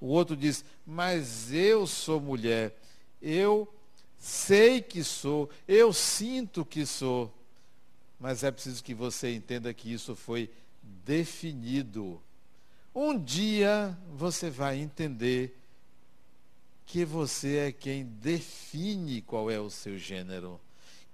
O 0.00 0.06
outro 0.06 0.34
diz: 0.34 0.64
Mas 0.86 1.52
eu 1.52 1.86
sou 1.86 2.18
mulher. 2.18 2.74
Eu 3.20 3.68
sei 4.18 4.80
que 4.80 5.04
sou. 5.04 5.50
Eu 5.68 5.92
sinto 5.92 6.64
que 6.64 6.86
sou. 6.86 7.32
Mas 8.18 8.42
é 8.42 8.50
preciso 8.50 8.82
que 8.82 8.94
você 8.94 9.34
entenda 9.34 9.72
que 9.74 9.92
isso 9.92 10.16
foi 10.16 10.50
definido. 11.04 12.20
Um 12.94 13.18
dia 13.18 13.96
você 14.14 14.50
vai 14.50 14.78
entender 14.78 15.58
que 16.86 17.04
você 17.04 17.56
é 17.56 17.72
quem 17.72 18.04
define 18.04 19.20
qual 19.22 19.50
é 19.50 19.58
o 19.58 19.70
seu 19.70 19.98
gênero, 19.98 20.60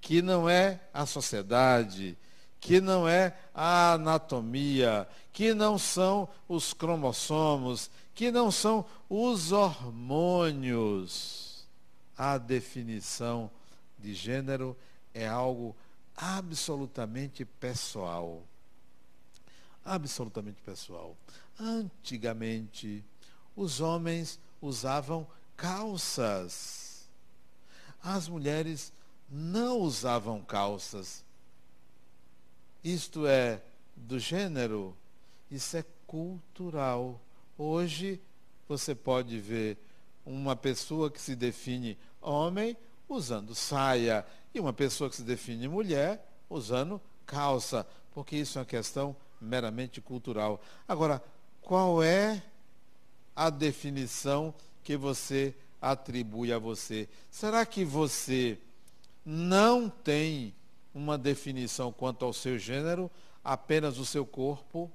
que 0.00 0.20
não 0.20 0.48
é 0.48 0.80
a 0.92 1.06
sociedade, 1.06 2.16
que 2.60 2.80
não 2.80 3.08
é 3.08 3.36
a 3.54 3.92
anatomia, 3.94 5.08
que 5.32 5.54
não 5.54 5.78
são 5.78 6.28
os 6.48 6.74
cromossomos, 6.74 7.90
que 8.14 8.30
não 8.30 8.50
são 8.50 8.84
os 9.08 9.52
hormônios. 9.52 11.40
A 12.16 12.36
definição 12.36 13.50
de 13.98 14.12
gênero 14.12 14.76
é 15.14 15.26
algo 15.26 15.74
absolutamente 16.14 17.46
pessoal. 17.46 18.42
Absolutamente 19.84 20.60
pessoal. 20.62 21.16
Antigamente, 21.58 23.04
os 23.56 23.80
homens 23.80 24.38
usavam 24.60 25.26
calças. 25.56 27.08
As 28.02 28.28
mulheres 28.28 28.92
não 29.30 29.78
usavam 29.78 30.42
calças. 30.42 31.24
Isto 32.82 33.26
é 33.26 33.62
do 33.94 34.18
gênero, 34.18 34.96
isso 35.50 35.76
é 35.76 35.84
cultural. 36.06 37.20
Hoje 37.58 38.20
você 38.66 38.94
pode 38.94 39.38
ver 39.38 39.76
uma 40.24 40.56
pessoa 40.56 41.10
que 41.10 41.20
se 41.20 41.36
define 41.36 41.98
homem 42.20 42.76
usando 43.08 43.54
saia 43.54 44.24
e 44.54 44.60
uma 44.60 44.72
pessoa 44.72 45.10
que 45.10 45.16
se 45.16 45.22
define 45.22 45.68
mulher 45.68 46.26
usando 46.48 47.00
calça, 47.26 47.86
porque 48.12 48.36
isso 48.36 48.58
é 48.58 48.60
uma 48.60 48.66
questão 48.66 49.14
meramente 49.40 50.00
cultural. 50.00 50.60
Agora, 50.86 51.22
qual 51.60 52.02
é 52.02 52.42
a 53.34 53.48
definição 53.48 54.54
que 54.82 54.96
você 54.96 55.54
atribui 55.80 56.52
a 56.52 56.58
você. 56.58 57.08
Será 57.30 57.64
que 57.64 57.84
você 57.84 58.58
não 59.24 59.88
tem 59.88 60.52
uma 60.94 61.16
definição 61.16 61.90
quanto 61.92 62.24
ao 62.24 62.32
seu 62.32 62.58
gênero, 62.58 63.08
apenas 63.42 63.98
o 63.98 64.04
seu 64.04 64.26
corpo? 64.26 64.90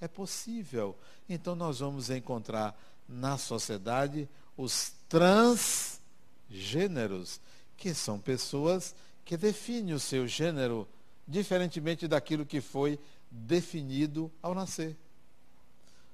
É 0.00 0.08
possível. 0.08 0.96
Então 1.28 1.54
nós 1.54 1.78
vamos 1.78 2.10
encontrar 2.10 2.76
na 3.08 3.38
sociedade 3.38 4.28
os 4.56 4.92
transgêneros, 5.08 7.40
que 7.76 7.94
são 7.94 8.18
pessoas 8.18 8.92
que 9.24 9.36
definem 9.36 9.94
o 9.94 10.00
seu 10.00 10.26
gênero 10.26 10.88
diferentemente 11.26 12.06
daquilo 12.08 12.44
que 12.44 12.60
foi 12.60 12.98
definido 13.32 14.30
ao 14.42 14.54
nascer. 14.54 14.94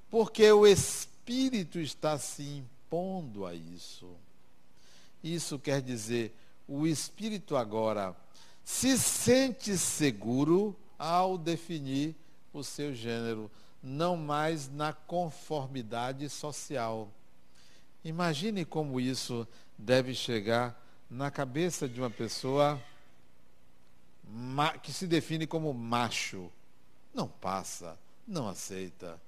Porque 0.09 0.51
o 0.53 0.67
espírito 0.67 1.81
está 1.81 2.17
se 2.17 2.43
impondo 2.43 3.45
a 3.45 3.55
isso. 3.55 4.09
Isso 5.23 5.59
quer 5.59 5.83
dizer, 5.83 6.35
o 6.67 6.87
espírito 6.87 7.57
agora 7.57 8.17
se 8.65 8.97
sente 8.97 9.77
seguro 9.77 10.77
ao 10.99 11.37
definir 11.37 12.15
o 12.53 12.63
seu 12.63 12.95
gênero, 12.95 13.51
não 13.83 14.17
mais 14.17 14.69
na 14.69 14.93
conformidade 14.93 16.29
social. 16.29 17.09
Imagine 18.05 18.65
como 18.65 19.01
isso 19.01 19.47
deve 19.77 20.15
chegar 20.15 20.81
na 21.11 21.31
cabeça 21.31 21.89
de 21.89 22.01
uma 22.01 22.11
pessoa 22.11 22.81
que 24.83 24.93
se 24.93 25.07
define 25.07 25.47
como 25.47 25.73
macho. 25.73 26.51
Não 27.19 27.27
passa, 27.27 27.99
não 28.29 28.49
aceita. 28.49 29.21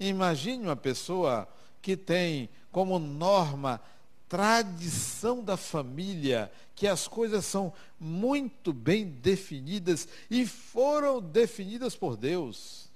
Imagine 0.00 0.64
uma 0.64 0.74
pessoa 0.74 1.46
que 1.80 1.96
tem 1.96 2.48
como 2.72 2.98
norma 2.98 3.80
tradição 4.28 5.44
da 5.44 5.56
família, 5.56 6.50
que 6.74 6.88
as 6.88 7.06
coisas 7.06 7.44
são 7.44 7.72
muito 7.96 8.72
bem 8.72 9.06
definidas 9.06 10.08
e 10.28 10.44
foram 10.48 11.22
definidas 11.22 11.94
por 11.94 12.16
Deus. 12.16 12.88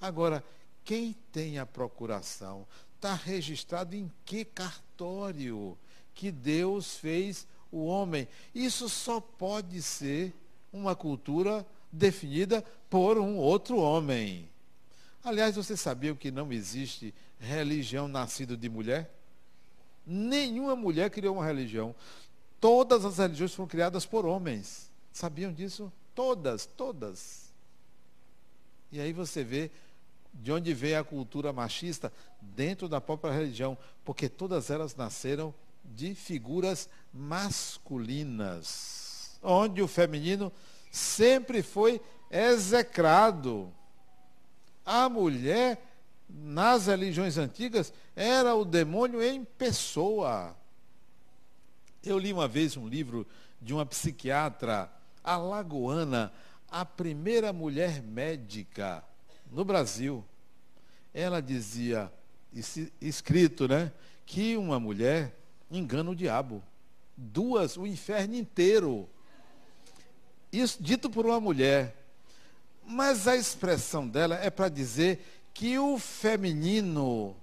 Agora, 0.00 0.44
quem 0.84 1.16
tem 1.32 1.58
a 1.58 1.66
procuração 1.66 2.64
está 2.94 3.12
registrado 3.12 3.96
em 3.96 4.08
que 4.24 4.44
cartório 4.44 5.76
que 6.14 6.30
Deus 6.30 6.96
fez 6.96 7.44
o 7.72 7.86
homem? 7.86 8.28
Isso 8.54 8.88
só 8.88 9.20
pode 9.20 9.82
ser 9.82 10.32
uma 10.72 10.94
cultura 10.94 11.66
definida 11.90 12.64
por 12.90 13.18
um 13.18 13.36
outro 13.36 13.78
homem. 13.78 14.48
Aliás, 15.22 15.56
você 15.56 15.76
sabia 15.76 16.14
que 16.14 16.30
não 16.30 16.52
existe 16.52 17.14
religião 17.38 18.08
nascida 18.08 18.56
de 18.56 18.68
mulher? 18.68 19.10
Nenhuma 20.06 20.74
mulher 20.74 21.10
criou 21.10 21.34
uma 21.36 21.44
religião. 21.44 21.94
Todas 22.60 23.04
as 23.04 23.18
religiões 23.18 23.54
foram 23.54 23.68
criadas 23.68 24.06
por 24.06 24.24
homens. 24.24 24.90
Sabiam 25.12 25.52
disso? 25.52 25.92
Todas, 26.14 26.64
todas. 26.66 27.52
E 28.90 29.00
aí 29.00 29.12
você 29.12 29.44
vê 29.44 29.70
de 30.32 30.50
onde 30.52 30.72
vem 30.72 30.94
a 30.94 31.04
cultura 31.04 31.52
machista 31.52 32.12
dentro 32.40 32.88
da 32.88 33.00
própria 33.00 33.32
religião, 33.32 33.76
porque 34.04 34.28
todas 34.28 34.70
elas 34.70 34.94
nasceram 34.96 35.52
de 35.84 36.14
figuras 36.14 36.88
masculinas, 37.12 38.58
onde 39.42 39.82
o 39.82 39.88
feminino 39.88 40.52
sempre 40.90 41.62
foi 41.62 42.00
execrado. 42.30 43.72
A 44.84 45.08
mulher 45.08 45.78
nas 46.28 46.86
religiões 46.86 47.38
antigas, 47.38 47.92
era 48.14 48.54
o 48.54 48.64
demônio 48.64 49.22
em 49.22 49.44
pessoa. 49.44 50.54
Eu 52.04 52.18
li 52.18 52.32
uma 52.32 52.46
vez 52.46 52.76
um 52.76 52.86
livro 52.86 53.26
de 53.60 53.72
uma 53.72 53.86
psiquiatra 53.86 54.92
alagoana, 55.24 56.32
a 56.70 56.84
primeira 56.84 57.52
mulher 57.52 58.02
médica 58.02 59.02
no 59.50 59.64
Brasil. 59.64 60.24
Ela 61.14 61.40
dizia, 61.40 62.12
escrito, 63.00 63.66
né, 63.66 63.90
que 64.26 64.56
uma 64.56 64.78
mulher 64.78 65.34
engana 65.70 66.10
o 66.10 66.16
diabo. 66.16 66.62
Duas, 67.16 67.76
o 67.76 67.86
inferno 67.86 68.34
inteiro. 68.34 69.08
Isso 70.52 70.82
dito 70.82 71.10
por 71.10 71.26
uma 71.26 71.40
mulher. 71.40 71.94
Mas 72.84 73.28
a 73.28 73.36
expressão 73.36 74.08
dela 74.08 74.36
é 74.36 74.48
para 74.48 74.68
dizer 74.68 75.42
que 75.52 75.78
o 75.78 75.98
feminino 75.98 77.36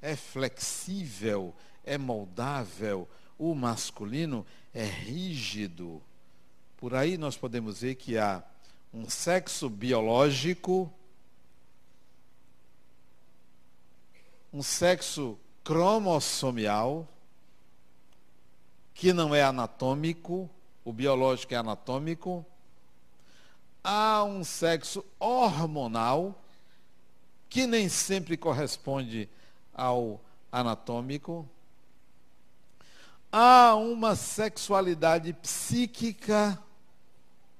é 0.00 0.16
flexível, 0.16 1.54
é 1.84 1.98
moldável, 1.98 3.08
o 3.38 3.54
masculino 3.54 4.46
é 4.72 4.84
rígido. 4.84 6.02
Por 6.76 6.94
aí 6.94 7.18
nós 7.18 7.36
podemos 7.36 7.80
ver 7.80 7.96
que 7.96 8.16
há 8.16 8.42
um 8.92 9.10
sexo 9.10 9.68
biológico, 9.68 10.92
um 14.52 14.62
sexo 14.62 15.38
cromossomial, 15.62 17.06
que 18.94 19.12
não 19.12 19.34
é 19.34 19.42
anatômico, 19.42 20.48
o 20.86 20.92
biológico 20.92 21.52
é 21.52 21.56
anatômico. 21.56 22.46
Há 23.82 24.22
um 24.22 24.44
sexo 24.44 25.04
hormonal, 25.18 26.40
que 27.48 27.66
nem 27.66 27.88
sempre 27.88 28.36
corresponde 28.36 29.28
ao 29.74 30.20
anatômico. 30.50 31.44
Há 33.32 33.74
uma 33.74 34.14
sexualidade 34.14 35.32
psíquica 35.32 36.56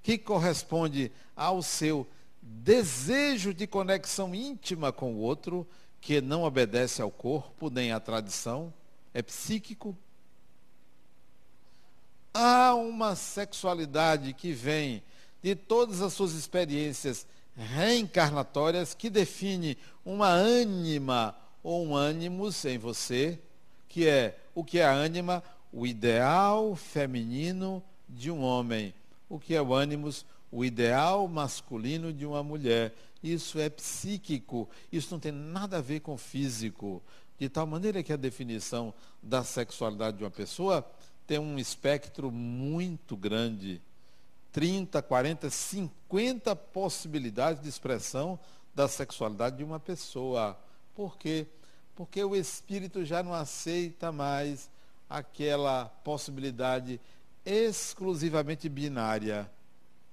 que 0.05 0.17
corresponde 0.17 1.11
ao 1.35 1.63
seu 1.63 2.07
desejo 2.41 3.53
de 3.53 3.67
conexão 3.67 4.33
íntima 4.33 4.93
com 4.93 5.15
o 5.15 5.19
outro, 5.19 5.67
que 6.01 6.21
não 6.21 6.45
obedece 6.45 7.03
ao 7.03 7.11
corpo 7.11 7.71
nem 7.71 7.91
à 7.91 7.99
tradição, 7.99 8.73
é 9.13 9.21
psíquico. 9.21 9.97
Há 12.39 12.75
uma 12.75 13.17
sexualidade 13.17 14.35
que 14.35 14.53
vem 14.53 15.03
de 15.43 15.55
todas 15.55 16.03
as 16.03 16.13
suas 16.13 16.33
experiências 16.35 17.27
reencarnatórias 17.57 18.93
que 18.93 19.09
define 19.09 19.79
uma 20.05 20.29
ânima 20.29 21.35
ou 21.63 21.87
um 21.87 21.97
ânimos 21.97 22.63
em 22.67 22.77
você, 22.77 23.39
que 23.89 24.07
é 24.07 24.39
o 24.55 24.63
que 24.63 24.81
é 24.81 24.85
a 24.85 24.93
ânima, 24.93 25.43
o 25.73 25.87
ideal 25.87 26.77
feminino 26.77 27.83
de 28.07 28.31
um 28.31 28.43
homem, 28.43 28.93
o 29.31 29.39
que 29.39 29.55
é 29.55 29.63
o 29.63 29.73
ânimos, 29.73 30.27
o 30.53 30.63
ideal 30.63 31.27
masculino 31.27 32.13
de 32.13 32.27
uma 32.27 32.43
mulher. 32.43 32.95
Isso 33.23 33.59
é 33.59 33.71
psíquico, 33.71 34.69
isso 34.93 35.09
não 35.11 35.19
tem 35.19 35.33
nada 35.33 35.79
a 35.79 35.81
ver 35.81 36.01
com 36.01 36.19
físico. 36.19 37.03
de 37.39 37.49
tal 37.49 37.67
maneira 37.67 38.03
que 38.03 38.13
a 38.13 38.17
definição 38.17 38.93
da 39.23 39.43
sexualidade 39.43 40.19
de 40.19 40.25
uma 40.25 40.31
pessoa 40.31 40.87
tem 41.27 41.39
um 41.39 41.59
espectro 41.59 42.31
muito 42.31 43.17
grande 43.17 43.81
30, 44.53 45.03
40, 45.03 45.51
50 45.51 46.57
possibilidades 46.57 47.63
de 47.63 47.69
expressão 47.69 48.39
da 48.75 48.89
sexualidade 48.89 49.59
de 49.59 49.65
uma 49.65 49.79
pessoa. 49.79 50.59
Por 50.95 51.19
quê? 51.19 51.47
Porque 51.95 52.25
o 52.25 52.35
espírito 52.35 53.05
já 53.05 53.23
não 53.23 53.35
aceita 53.35 54.11
mais 54.11 54.71
aquela 55.11 55.87
possibilidade 56.03 56.99
exclusivamente 57.45 58.67
binária. 58.67 59.51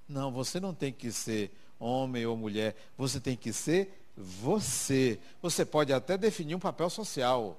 Não, 0.06 0.30
você 0.30 0.60
não 0.60 0.74
tem 0.74 0.92
que 0.92 1.10
ser 1.10 1.50
homem 1.78 2.26
ou 2.26 2.36
mulher, 2.36 2.76
você 2.98 3.18
tem 3.18 3.36
que 3.36 3.50
ser 3.50 3.98
você. 4.14 5.18
Você 5.40 5.64
pode 5.64 5.90
até 5.90 6.18
definir 6.18 6.54
um 6.54 6.60
papel 6.60 6.90
social. 6.90 7.58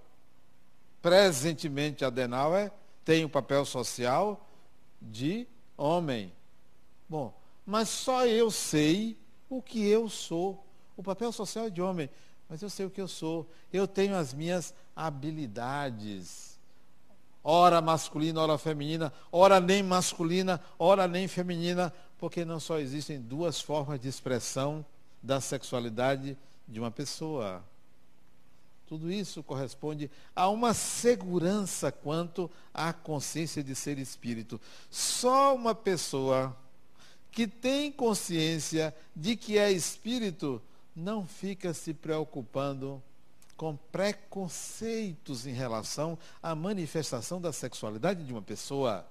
Presentemente, 1.01 2.05
Adenauer 2.05 2.71
tem 3.05 3.23
o 3.23 3.29
papel 3.29 3.63
social 3.63 4.45
de 4.99 5.47
homem. 5.77 6.33
Bom, 7.07 7.31
mas 7.65 7.87
só 7.87 8.25
eu 8.25 8.49
sei 8.49 9.15
o 9.47 9.61
que 9.61 9.87
eu 9.87 10.09
sou. 10.09 10.65
O 10.97 11.03
papel 11.03 11.31
social 11.31 11.67
é 11.67 11.69
de 11.69 11.81
homem, 11.81 12.09
mas 12.49 12.61
eu 12.63 12.69
sei 12.69 12.85
o 12.85 12.89
que 12.89 12.99
eu 12.99 13.07
sou. 13.07 13.47
Eu 13.71 13.87
tenho 13.87 14.15
as 14.15 14.33
minhas 14.33 14.73
habilidades. 14.95 16.59
Ora 17.43 17.79
masculina, 17.79 18.41
ora 18.41 18.57
feminina, 18.57 19.13
ora 19.31 19.59
nem 19.59 19.83
masculina, 19.83 20.59
ora 20.79 21.07
nem 21.07 21.27
feminina, 21.27 21.93
porque 22.17 22.43
não 22.43 22.59
só 22.59 22.79
existem 22.79 23.21
duas 23.21 23.61
formas 23.61 23.99
de 23.99 24.07
expressão 24.07 24.83
da 25.21 25.39
sexualidade 25.39 26.35
de 26.67 26.79
uma 26.79 26.89
pessoa. 26.89 27.63
Tudo 28.87 29.11
isso 29.11 29.41
corresponde 29.41 30.11
a 30.35 30.47
uma 30.47 30.73
segurança 30.73 31.91
quanto 31.91 32.49
à 32.73 32.93
consciência 32.93 33.63
de 33.63 33.73
ser 33.75 33.97
espírito. 33.97 34.61
Só 34.89 35.55
uma 35.55 35.73
pessoa 35.73 36.55
que 37.31 37.47
tem 37.47 37.91
consciência 37.91 38.95
de 39.15 39.35
que 39.35 39.57
é 39.57 39.71
espírito 39.71 40.61
não 40.95 41.25
fica 41.25 41.73
se 41.73 41.93
preocupando 41.93 43.01
com 43.57 43.75
preconceitos 43.91 45.47
em 45.47 45.51
relação 45.51 46.17
à 46.41 46.53
manifestação 46.53 47.41
da 47.41 47.51
sexualidade 47.51 48.23
de 48.23 48.31
uma 48.31 48.41
pessoa. 48.41 49.05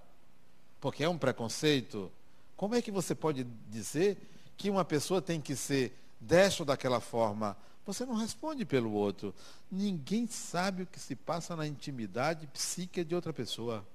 Porque 0.81 1.03
é 1.03 1.09
um 1.09 1.19
preconceito. 1.19 2.11
Como 2.57 2.75
é 2.75 2.83
que 2.83 2.91
você 2.91 3.15
pode 3.15 3.45
dizer 3.69 4.17
que 4.57 4.71
uma 4.71 4.85
pessoa 4.85 5.21
tem 5.21 5.41
que 5.41 5.57
ser 5.57 5.99
desta 6.21 6.63
ou 6.63 6.67
daquela 6.67 7.01
forma? 7.01 7.57
Você 7.87 8.07
não 8.07 8.15
responde 8.15 8.65
pelo 8.65 8.93
outro. 8.93 9.35
Ninguém 9.71 10.27
sabe 10.27 10.83
o 10.83 10.87
que 10.87 10.99
se 10.99 11.15
passa 11.15 11.55
na 11.55 11.67
intimidade 11.67 12.47
psíquica 12.47 13.05
de 13.05 13.15
outra 13.15 13.33
pessoa. 13.33 13.87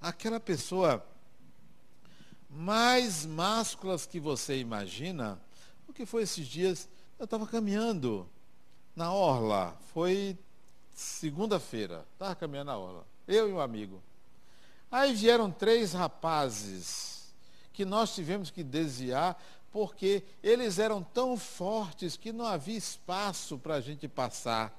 Aquela 0.00 0.40
pessoa 0.40 1.04
mais 2.48 3.26
másculas 3.26 4.06
que 4.06 4.18
você 4.18 4.58
imagina, 4.58 5.38
o 5.86 5.92
que 5.92 6.06
foi 6.06 6.22
esses 6.22 6.46
dias? 6.46 6.88
Eu 7.18 7.24
estava 7.24 7.46
caminhando 7.46 8.26
na 8.96 9.12
orla, 9.12 9.76
foi 9.92 10.38
segunda-feira, 10.94 12.06
estava 12.14 12.34
caminhando 12.34 12.68
na 12.68 12.78
orla, 12.78 13.06
eu 13.26 13.48
e 13.48 13.52
um 13.52 13.60
amigo. 13.60 14.02
Aí 14.90 15.14
vieram 15.14 15.50
três 15.50 15.92
rapazes 15.92 17.34
que 17.72 17.84
nós 17.84 18.14
tivemos 18.14 18.50
que 18.50 18.64
desviar 18.64 19.40
porque 19.72 20.22
eles 20.42 20.78
eram 20.78 21.02
tão 21.02 21.36
fortes 21.36 22.16
que 22.16 22.32
não 22.32 22.44
havia 22.44 22.76
espaço 22.76 23.58
para 23.58 23.74
a 23.74 23.80
gente 23.80 24.08
passar. 24.08 24.74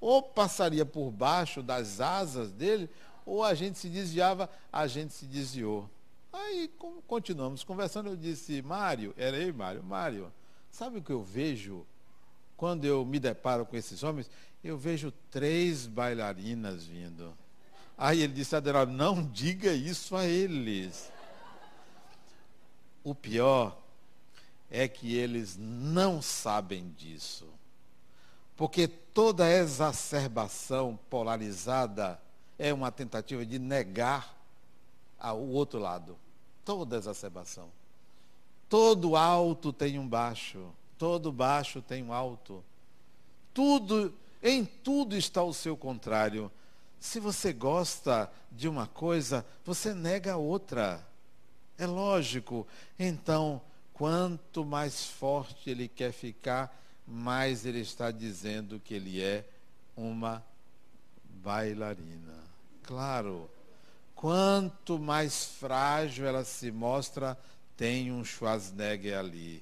Ou 0.00 0.22
passaria 0.22 0.86
por 0.86 1.10
baixo 1.10 1.62
das 1.62 2.00
asas 2.00 2.52
dele, 2.52 2.88
ou 3.26 3.42
a 3.42 3.54
gente 3.54 3.78
se 3.78 3.88
desviava, 3.88 4.48
a 4.72 4.86
gente 4.86 5.12
se 5.12 5.26
desviou. 5.26 5.88
Aí 6.32 6.70
continuamos 7.06 7.64
conversando, 7.64 8.10
eu 8.10 8.16
disse, 8.16 8.62
Mário, 8.62 9.14
era 9.16 9.36
e 9.42 9.52
Mário, 9.52 9.82
Mário, 9.82 10.32
sabe 10.70 10.98
o 10.98 11.02
que 11.02 11.10
eu 11.10 11.22
vejo 11.22 11.84
quando 12.56 12.84
eu 12.84 13.04
me 13.04 13.18
deparo 13.18 13.64
com 13.66 13.76
esses 13.76 14.02
homens? 14.02 14.30
Eu 14.62 14.76
vejo 14.76 15.12
três 15.30 15.86
bailarinas 15.86 16.84
vindo. 16.84 17.36
Aí 17.96 18.22
ele 18.22 18.32
disse, 18.32 18.54
Adenauer, 18.54 18.86
não 18.86 19.24
diga 19.24 19.72
isso 19.72 20.14
a 20.14 20.24
eles. 20.24 21.10
O 23.02 23.14
pior 23.14 23.76
é 24.70 24.86
que 24.86 25.14
eles 25.14 25.56
não 25.58 26.20
sabem 26.20 26.92
disso. 26.96 27.46
Porque 28.56 28.88
toda 28.88 29.48
exacerbação 29.48 30.98
polarizada 31.08 32.20
é 32.58 32.74
uma 32.74 32.90
tentativa 32.90 33.46
de 33.46 33.58
negar 33.58 34.36
o 35.22 35.52
outro 35.52 35.78
lado. 35.78 36.16
Toda 36.64 36.96
exacerbação. 36.96 37.68
Todo 38.68 39.16
alto 39.16 39.72
tem 39.72 39.98
um 39.98 40.06
baixo. 40.06 40.66
Todo 40.98 41.32
baixo 41.32 41.80
tem 41.80 42.02
um 42.02 42.12
alto. 42.12 42.62
Tudo, 43.54 44.12
em 44.42 44.64
tudo 44.64 45.16
está 45.16 45.42
o 45.42 45.54
seu 45.54 45.76
contrário. 45.76 46.50
Se 47.00 47.20
você 47.20 47.52
gosta 47.52 48.30
de 48.50 48.68
uma 48.68 48.86
coisa, 48.86 49.46
você 49.64 49.94
nega 49.94 50.34
a 50.34 50.36
outra. 50.36 51.06
É 51.78 51.86
lógico. 51.86 52.66
Então, 52.98 53.62
quanto 53.98 54.64
mais 54.64 55.06
forte 55.06 55.68
ele 55.68 55.88
quer 55.88 56.12
ficar, 56.12 56.72
mais 57.04 57.66
ele 57.66 57.80
está 57.80 58.12
dizendo 58.12 58.78
que 58.78 58.94
ele 58.94 59.20
é 59.20 59.44
uma 59.96 60.42
bailarina. 61.42 62.34
Claro, 62.84 63.50
quanto 64.14 65.00
mais 65.00 65.46
frágil 65.46 66.26
ela 66.26 66.44
se 66.44 66.70
mostra, 66.70 67.36
tem 67.76 68.12
um 68.12 68.24
Schwarzenegger 68.24 69.18
ali. 69.18 69.60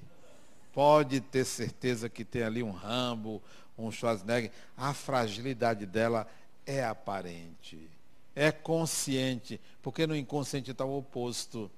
Pode 0.74 1.22
ter 1.22 1.46
certeza 1.46 2.10
que 2.10 2.22
tem 2.22 2.42
ali 2.42 2.62
um 2.62 2.72
Rambo, 2.72 3.42
um 3.78 3.90
Schwarzenegger. 3.90 4.50
A 4.76 4.92
fragilidade 4.92 5.86
dela 5.86 6.28
é 6.66 6.84
aparente, 6.84 7.88
é 8.34 8.52
consciente, 8.52 9.58
porque 9.82 10.06
no 10.06 10.14
inconsciente 10.14 10.72
está 10.72 10.84
o 10.84 10.98
oposto. 10.98 11.70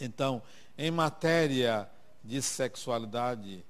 Então, 0.00 0.42
em 0.76 0.90
matéria 0.90 1.88
de 2.22 2.42
sexualidade, 2.42 3.64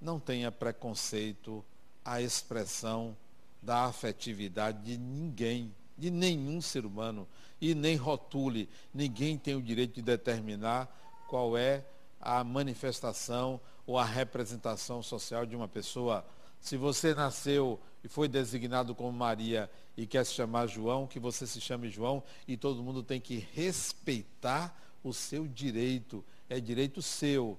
não 0.00 0.18
tenha 0.18 0.50
preconceito 0.50 1.64
à 2.04 2.20
expressão 2.20 3.16
da 3.62 3.84
afetividade 3.84 4.82
de 4.82 4.98
ninguém, 4.98 5.74
de 5.96 6.10
nenhum 6.10 6.60
ser 6.60 6.84
humano, 6.84 7.26
e 7.60 7.74
nem 7.74 7.96
rotule. 7.96 8.68
Ninguém 8.92 9.38
tem 9.38 9.54
o 9.54 9.62
direito 9.62 9.94
de 9.94 10.02
determinar 10.02 10.88
qual 11.28 11.56
é 11.56 11.84
a 12.20 12.44
manifestação 12.44 13.60
ou 13.86 13.98
a 13.98 14.04
representação 14.04 15.02
social 15.02 15.46
de 15.46 15.56
uma 15.56 15.68
pessoa. 15.68 16.24
Se 16.60 16.76
você 16.76 17.14
nasceu 17.14 17.80
e 18.02 18.08
foi 18.08 18.28
designado 18.28 18.94
como 18.94 19.12
Maria 19.12 19.70
e 19.96 20.06
quer 20.06 20.24
se 20.24 20.32
chamar 20.32 20.66
João, 20.66 21.06
que 21.06 21.18
você 21.18 21.46
se 21.46 21.60
chame 21.60 21.88
João 21.88 22.22
e 22.46 22.56
todo 22.56 22.82
mundo 22.82 23.02
tem 23.02 23.20
que 23.20 23.46
respeitar 23.52 24.78
o 25.04 25.12
seu 25.12 25.46
direito 25.46 26.24
é 26.48 26.58
direito 26.58 27.02
seu. 27.02 27.56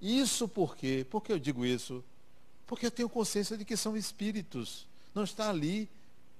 Isso 0.00 0.46
por 0.46 0.76
quê? 0.76 1.06
Por 1.08 1.22
que 1.22 1.32
eu 1.32 1.38
digo 1.38 1.64
isso? 1.64 2.04
Porque 2.66 2.86
eu 2.86 2.90
tenho 2.90 3.08
consciência 3.08 3.56
de 3.56 3.64
que 3.64 3.76
são 3.76 3.96
espíritos. 3.96 4.86
Não 5.14 5.24
está 5.24 5.48
ali 5.48 5.88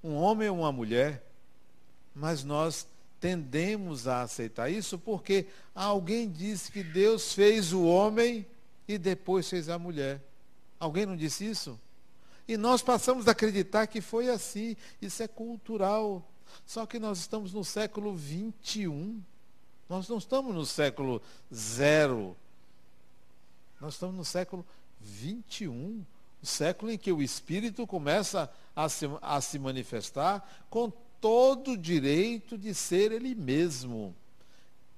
um 0.04 0.14
homem 0.14 0.48
ou 0.48 0.58
uma 0.58 0.70
mulher. 0.70 1.24
Mas 2.14 2.44
nós 2.44 2.86
tendemos 3.20 4.06
a 4.08 4.22
aceitar 4.22 4.68
isso 4.68 4.98
porque 4.98 5.46
alguém 5.74 6.30
disse 6.30 6.70
que 6.70 6.82
Deus 6.82 7.32
fez 7.32 7.72
o 7.72 7.84
homem 7.84 8.44
e 8.86 8.98
depois 8.98 9.48
fez 9.48 9.68
a 9.68 9.78
mulher. 9.78 10.20
Alguém 10.78 11.06
não 11.06 11.16
disse 11.16 11.46
isso? 11.46 11.80
E 12.46 12.56
nós 12.56 12.82
passamos 12.82 13.28
a 13.28 13.30
acreditar 13.30 13.86
que 13.86 14.00
foi 14.00 14.28
assim. 14.28 14.76
Isso 15.00 15.22
é 15.22 15.28
cultural. 15.28 16.28
Só 16.66 16.84
que 16.84 16.98
nós 16.98 17.18
estamos 17.18 17.52
no 17.52 17.64
século 17.64 18.14
21. 18.14 19.22
Nós 19.92 20.08
não 20.08 20.16
estamos 20.16 20.54
no 20.54 20.64
século 20.64 21.20
zero. 21.54 22.34
Nós 23.78 23.92
estamos 23.92 24.16
no 24.16 24.24
século 24.24 24.64
21. 24.98 26.02
O 26.42 26.46
século 26.46 26.90
em 26.90 26.96
que 26.96 27.12
o 27.12 27.20
Espírito 27.20 27.86
começa 27.86 28.50
a 28.74 28.88
se, 28.88 29.04
a 29.20 29.38
se 29.42 29.58
manifestar 29.58 30.64
com 30.70 30.90
todo 31.20 31.72
o 31.72 31.76
direito 31.76 32.56
de 32.56 32.72
ser 32.72 33.12
ele 33.12 33.34
mesmo. 33.34 34.16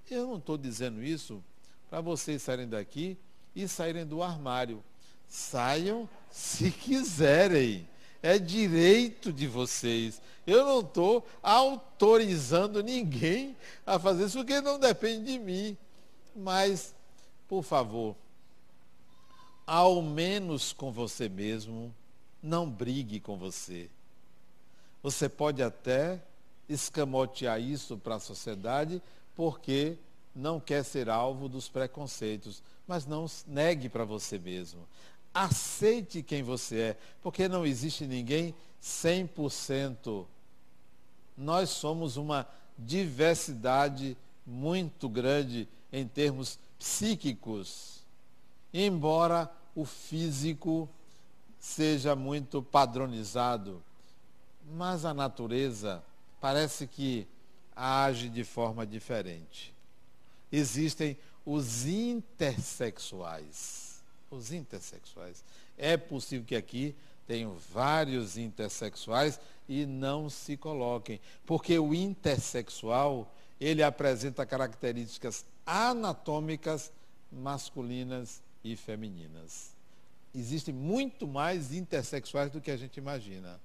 Eu 0.09 0.28
não 0.28 0.37
estou 0.37 0.57
dizendo 0.57 1.02
isso 1.02 1.42
para 1.90 2.00
vocês 2.00 2.40
saírem 2.40 2.68
daqui 2.68 3.18
e 3.52 3.66
saírem 3.66 4.07
do 4.07 4.22
armário. 4.22 4.80
Saiam 5.28 6.09
se 6.30 6.70
quiserem. 6.87 7.85
É 8.24 8.38
direito 8.38 9.30
de 9.30 9.46
vocês. 9.46 10.18
Eu 10.46 10.64
não 10.64 10.80
estou 10.80 11.26
autorizando 11.42 12.82
ninguém 12.82 13.54
a 13.84 13.98
fazer 13.98 14.24
isso, 14.24 14.38
porque 14.38 14.62
não 14.62 14.78
depende 14.78 15.30
de 15.30 15.38
mim. 15.38 15.76
Mas, 16.34 16.94
por 17.46 17.62
favor, 17.62 18.16
ao 19.66 20.00
menos 20.00 20.72
com 20.72 20.90
você 20.90 21.28
mesmo, 21.28 21.94
não 22.42 22.66
brigue 22.66 23.20
com 23.20 23.37
você. 23.37 23.90
Você 25.02 25.28
pode 25.28 25.62
até 25.62 26.18
escamotear 26.66 27.60
isso 27.60 27.98
para 27.98 28.14
a 28.14 28.20
sociedade 28.20 29.02
porque 29.37 29.98
não 30.34 30.58
quer 30.58 30.82
ser 30.82 31.10
alvo 31.10 31.46
dos 31.46 31.68
preconceitos, 31.68 32.62
mas 32.87 33.04
não 33.04 33.26
negue 33.46 33.90
para 33.90 34.06
você 34.06 34.38
mesmo. 34.38 34.80
Aceite 35.34 36.22
quem 36.22 36.44
você 36.44 36.78
é, 36.78 36.96
porque 37.20 37.48
não 37.48 37.66
existe 37.66 38.06
ninguém 38.06 38.54
100%. 38.80 40.24
Nós 41.36 41.70
somos 41.70 42.16
uma 42.16 42.46
diversidade 42.78 44.16
muito 44.46 45.08
grande 45.08 45.68
em 45.92 46.06
termos 46.06 46.58
psíquicos, 46.78 48.04
embora 48.72 49.50
o 49.74 49.84
físico 49.84 50.88
seja 51.58 52.14
muito 52.14 52.62
padronizado, 52.62 53.82
mas 54.72 55.04
a 55.04 55.12
natureza 55.12 56.04
parece 56.40 56.86
que 56.86 57.26
age 57.74 58.28
de 58.28 58.44
forma 58.44 58.86
diferente. 58.86 59.74
Existem 60.52 61.18
os 61.44 61.86
intersexuais. 61.86 63.83
Os 64.34 64.52
intersexuais. 64.52 65.44
É 65.78 65.96
possível 65.96 66.44
que 66.44 66.56
aqui 66.56 66.94
tenham 67.26 67.56
vários 67.72 68.36
intersexuais 68.36 69.40
e 69.68 69.86
não 69.86 70.28
se 70.28 70.56
coloquem, 70.56 71.20
porque 71.46 71.78
o 71.78 71.94
intersexual, 71.94 73.32
ele 73.60 73.82
apresenta 73.82 74.44
características 74.44 75.44
anatômicas 75.64 76.92
masculinas 77.32 78.42
e 78.62 78.76
femininas. 78.76 79.74
Existem 80.34 80.74
muito 80.74 81.26
mais 81.26 81.72
intersexuais 81.72 82.50
do 82.50 82.60
que 82.60 82.70
a 82.70 82.76
gente 82.76 82.96
imagina. 82.96 83.60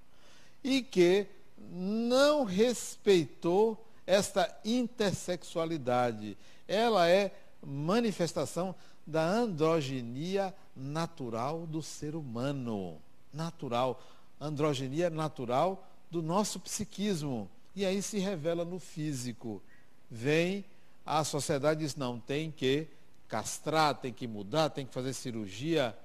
E 0.63 0.81
que 0.81 1.25
não 1.71 2.43
respeitou 2.43 3.85
esta 4.05 4.59
intersexualidade. 4.63 6.37
Ela 6.67 7.09
é 7.09 7.31
manifestação 7.61 8.75
da 9.09 9.27
androgenia 9.27 10.53
natural 10.75 11.65
do 11.65 11.81
ser 11.81 12.15
humano. 12.15 12.97
Natural. 13.33 14.01
Androgenia 14.39 15.09
natural 15.09 15.87
do 16.09 16.21
nosso 16.21 16.59
psiquismo. 16.59 17.49
E 17.75 17.85
aí 17.85 18.01
se 18.01 18.19
revela 18.19 18.63
no 18.63 18.79
físico. 18.79 19.61
Vem 20.09 20.63
a 21.11 21.23
sociedade 21.23 21.79
diz, 21.79 21.95
não, 21.95 22.19
tem 22.19 22.51
que 22.51 22.87
castrar, 23.27 23.95
tem 23.95 24.13
que 24.13 24.27
mudar, 24.27 24.69
tem 24.69 24.85
que 24.85 24.93
fazer 24.93 25.11
cirurgia, 25.13 25.97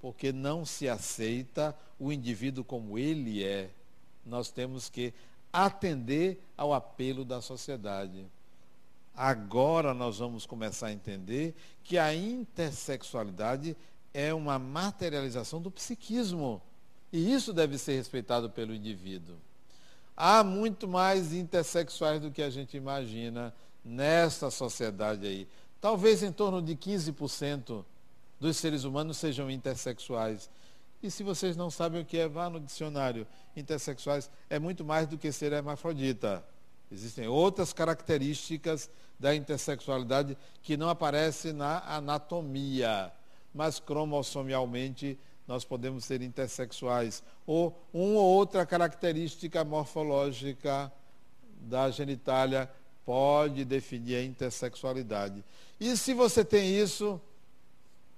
porque 0.00 0.30
não 0.30 0.64
se 0.64 0.88
aceita 0.88 1.76
o 1.98 2.12
indivíduo 2.12 2.62
como 2.62 2.96
ele 2.96 3.42
é. 3.42 3.70
Nós 4.24 4.48
temos 4.48 4.88
que 4.88 5.12
atender 5.52 6.40
ao 6.56 6.72
apelo 6.72 7.24
da 7.24 7.40
sociedade. 7.40 8.24
Agora 9.14 9.92
nós 9.92 10.18
vamos 10.18 10.46
começar 10.46 10.88
a 10.88 10.92
entender 10.92 11.54
que 11.84 11.98
a 11.98 12.14
intersexualidade 12.14 13.76
é 14.14 14.32
uma 14.32 14.58
materialização 14.58 15.60
do 15.60 15.70
psiquismo. 15.70 16.62
E 17.12 17.32
isso 17.32 17.52
deve 17.52 17.76
ser 17.76 17.96
respeitado 17.96 18.48
pelo 18.50 18.74
indivíduo. 18.74 19.36
Há 20.16 20.44
muito 20.44 20.86
mais 20.86 21.32
intersexuais 21.32 22.20
do 22.20 22.30
que 22.30 22.42
a 22.42 22.50
gente 22.50 22.76
imagina 22.76 23.54
nesta 23.84 24.50
sociedade 24.50 25.26
aí. 25.26 25.48
Talvez 25.80 26.22
em 26.22 26.30
torno 26.30 26.60
de 26.60 26.76
15% 26.76 27.84
dos 28.38 28.56
seres 28.56 28.84
humanos 28.84 29.16
sejam 29.16 29.50
intersexuais. 29.50 30.50
E 31.02 31.10
se 31.10 31.22
vocês 31.22 31.56
não 31.56 31.70
sabem 31.70 32.02
o 32.02 32.04
que 32.04 32.18
é, 32.18 32.28
vá 32.28 32.50
no 32.50 32.60
dicionário. 32.60 33.26
Intersexuais 33.56 34.30
é 34.48 34.58
muito 34.58 34.84
mais 34.84 35.06
do 35.06 35.16
que 35.16 35.32
ser 35.32 35.52
hermafrodita. 35.52 36.44
Existem 36.90 37.28
outras 37.28 37.72
características 37.72 38.90
da 39.18 39.34
intersexualidade 39.34 40.36
que 40.62 40.76
não 40.76 40.88
aparecem 40.88 41.52
na 41.52 41.80
anatomia, 41.86 43.12
mas 43.54 43.78
cromossomialmente 43.78 45.18
nós 45.46 45.64
podemos 45.64 46.04
ser 46.04 46.22
intersexuais. 46.22 47.22
Ou 47.46 47.76
uma 47.92 48.20
ou 48.20 48.36
outra 48.36 48.64
característica 48.64 49.64
morfológica 49.64 50.92
da 51.60 51.90
genitália 51.90 52.70
pode 53.04 53.64
definir 53.64 54.16
a 54.16 54.24
intersexualidade. 54.24 55.44
E 55.78 55.96
se 55.96 56.14
você 56.14 56.44
tem 56.44 56.78
isso, 56.78 57.20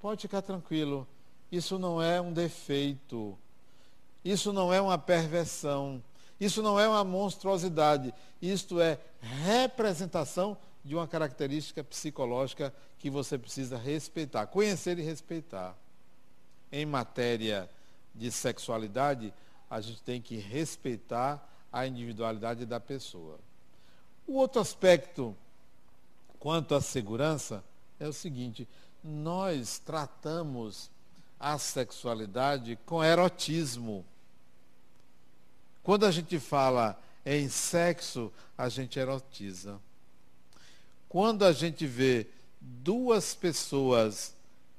pode 0.00 0.22
ficar 0.22 0.42
tranquilo. 0.42 1.06
Isso 1.50 1.78
não 1.78 2.02
é 2.02 2.20
um 2.20 2.32
defeito. 2.32 3.38
Isso 4.24 4.52
não 4.52 4.72
é 4.72 4.80
uma 4.80 4.98
perversão. 4.98 6.02
Isso 6.42 6.61
não 6.61 6.78
é 6.78 6.88
uma 6.88 7.05
monstruosidade. 7.05 8.12
Isto 8.40 8.81
é 8.81 8.98
representação 9.20 10.59
de 10.85 10.92
uma 10.92 11.07
característica 11.07 11.85
psicológica 11.85 12.74
que 12.98 13.09
você 13.09 13.38
precisa 13.38 13.78
respeitar, 13.78 14.48
conhecer 14.48 14.98
e 14.98 15.02
respeitar. 15.02 15.76
Em 16.72 16.85
matéria 16.85 17.70
de 18.12 18.28
sexualidade, 18.33 19.33
a 19.70 19.81
gente 19.81 20.02
tem 20.02 20.20
que 20.20 20.37
respeitar 20.37 21.48
a 21.72 21.87
individualidade 21.87 22.66
da 22.66 22.81
pessoa. 22.81 23.38
O 24.26 24.35
outro 24.35 24.61
aspecto 24.61 25.37
quanto 26.40 26.74
à 26.74 26.81
segurança 26.81 27.62
é 28.00 28.09
o 28.09 28.12
seguinte: 28.12 28.66
nós 29.05 29.78
tratamos 29.78 30.90
a 31.38 31.57
sexualidade 31.57 32.76
com 32.85 33.05
erotismo. 33.05 34.05
Quando 35.83 36.07
a 36.07 36.11
gente 36.11 36.38
fala 36.38 37.01
em 37.25 37.49
sexo, 37.49 38.33
a 38.57 38.68
gente 38.68 38.99
erotiza. 38.99 39.81
Quando 41.09 41.45
a 41.45 41.53
gente 41.53 41.87
vê 41.87 42.27
duas 42.61 43.35
pessoas 43.35 44.35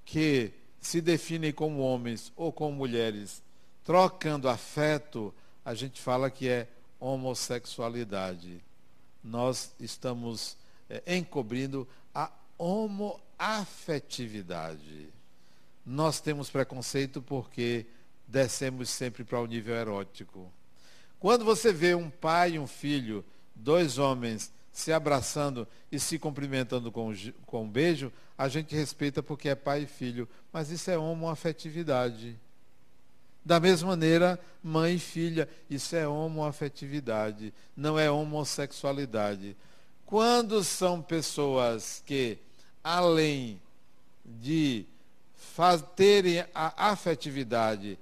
que 0.06 0.52
se 0.80 1.02
definem 1.02 1.52
como 1.52 1.80
homens 1.80 2.32
ou 2.36 2.52
como 2.52 2.76
mulheres 2.76 3.42
trocando 3.84 4.50
afeto, 4.50 5.34
a 5.64 5.74
gente 5.74 6.02
fala 6.02 6.30
que 6.30 6.48
é 6.48 6.68
homossexualidade 7.00 8.62
nós 9.24 9.74
estamos 9.80 10.58
é, 10.90 11.16
encobrindo 11.16 11.88
a 12.14 12.30
homoafetividade. 12.58 15.08
Nós 15.86 16.20
temos 16.20 16.50
preconceito 16.50 17.22
porque 17.22 17.86
descemos 18.28 18.90
sempre 18.90 19.24
para 19.24 19.40
o 19.40 19.46
nível 19.46 19.76
erótico. 19.76 20.52
Quando 21.24 21.46
você 21.46 21.72
vê 21.72 21.96
um 21.96 22.10
pai 22.10 22.56
e 22.56 22.60
um 22.60 22.68
filho, 22.68 23.24
dois 23.56 23.98
homens, 23.98 24.52
se 24.74 24.92
abraçando 24.92 25.66
e 25.90 25.98
se 25.98 26.20
cumprimentando 26.20 26.92
com, 26.92 27.14
com 27.46 27.64
um 27.64 27.70
beijo, 27.70 28.12
a 28.38 28.50
gente 28.50 28.76
respeita 28.76 29.24
porque 29.24 29.48
é 29.48 29.56
pai 29.56 29.84
e 29.84 29.86
filho. 29.86 30.28
Mas 30.52 30.70
isso 30.70 30.92
é 30.92 30.98
homoafetividade. 30.98 32.38
Da 33.42 33.58
mesma 33.58 33.92
maneira, 33.92 34.38
mãe 34.62 34.96
e 34.96 35.00
filha, 35.00 35.48
isso 35.70 35.96
é 35.96 36.06
homoafetividade, 36.06 37.54
não 37.74 37.98
é 37.98 38.12
homossexualidade. 38.12 39.56
Quando 40.06 40.62
são 40.62 41.02
pessoas 41.02 42.04
que, 42.06 42.38
além 42.84 43.62
de 44.26 44.86
terem 45.96 46.46
a 46.54 46.90
afetividade, 46.90 47.98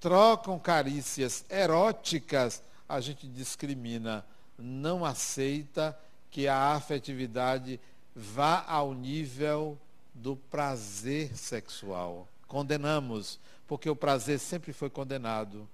trocam 0.00 0.58
carícias 0.58 1.44
eróticas, 1.50 2.62
a 2.88 3.00
gente 3.00 3.28
discrimina, 3.28 4.24
não 4.58 5.04
aceita 5.04 5.96
que 6.30 6.48
a 6.48 6.72
afetividade 6.72 7.78
vá 8.16 8.64
ao 8.66 8.94
nível 8.94 9.78
do 10.14 10.34
prazer 10.34 11.36
sexual. 11.36 12.26
Condenamos 12.48 13.38
porque 13.66 13.88
o 13.88 13.94
prazer 13.94 14.40
sempre 14.40 14.72
foi 14.72 14.90
condenado 14.90 15.68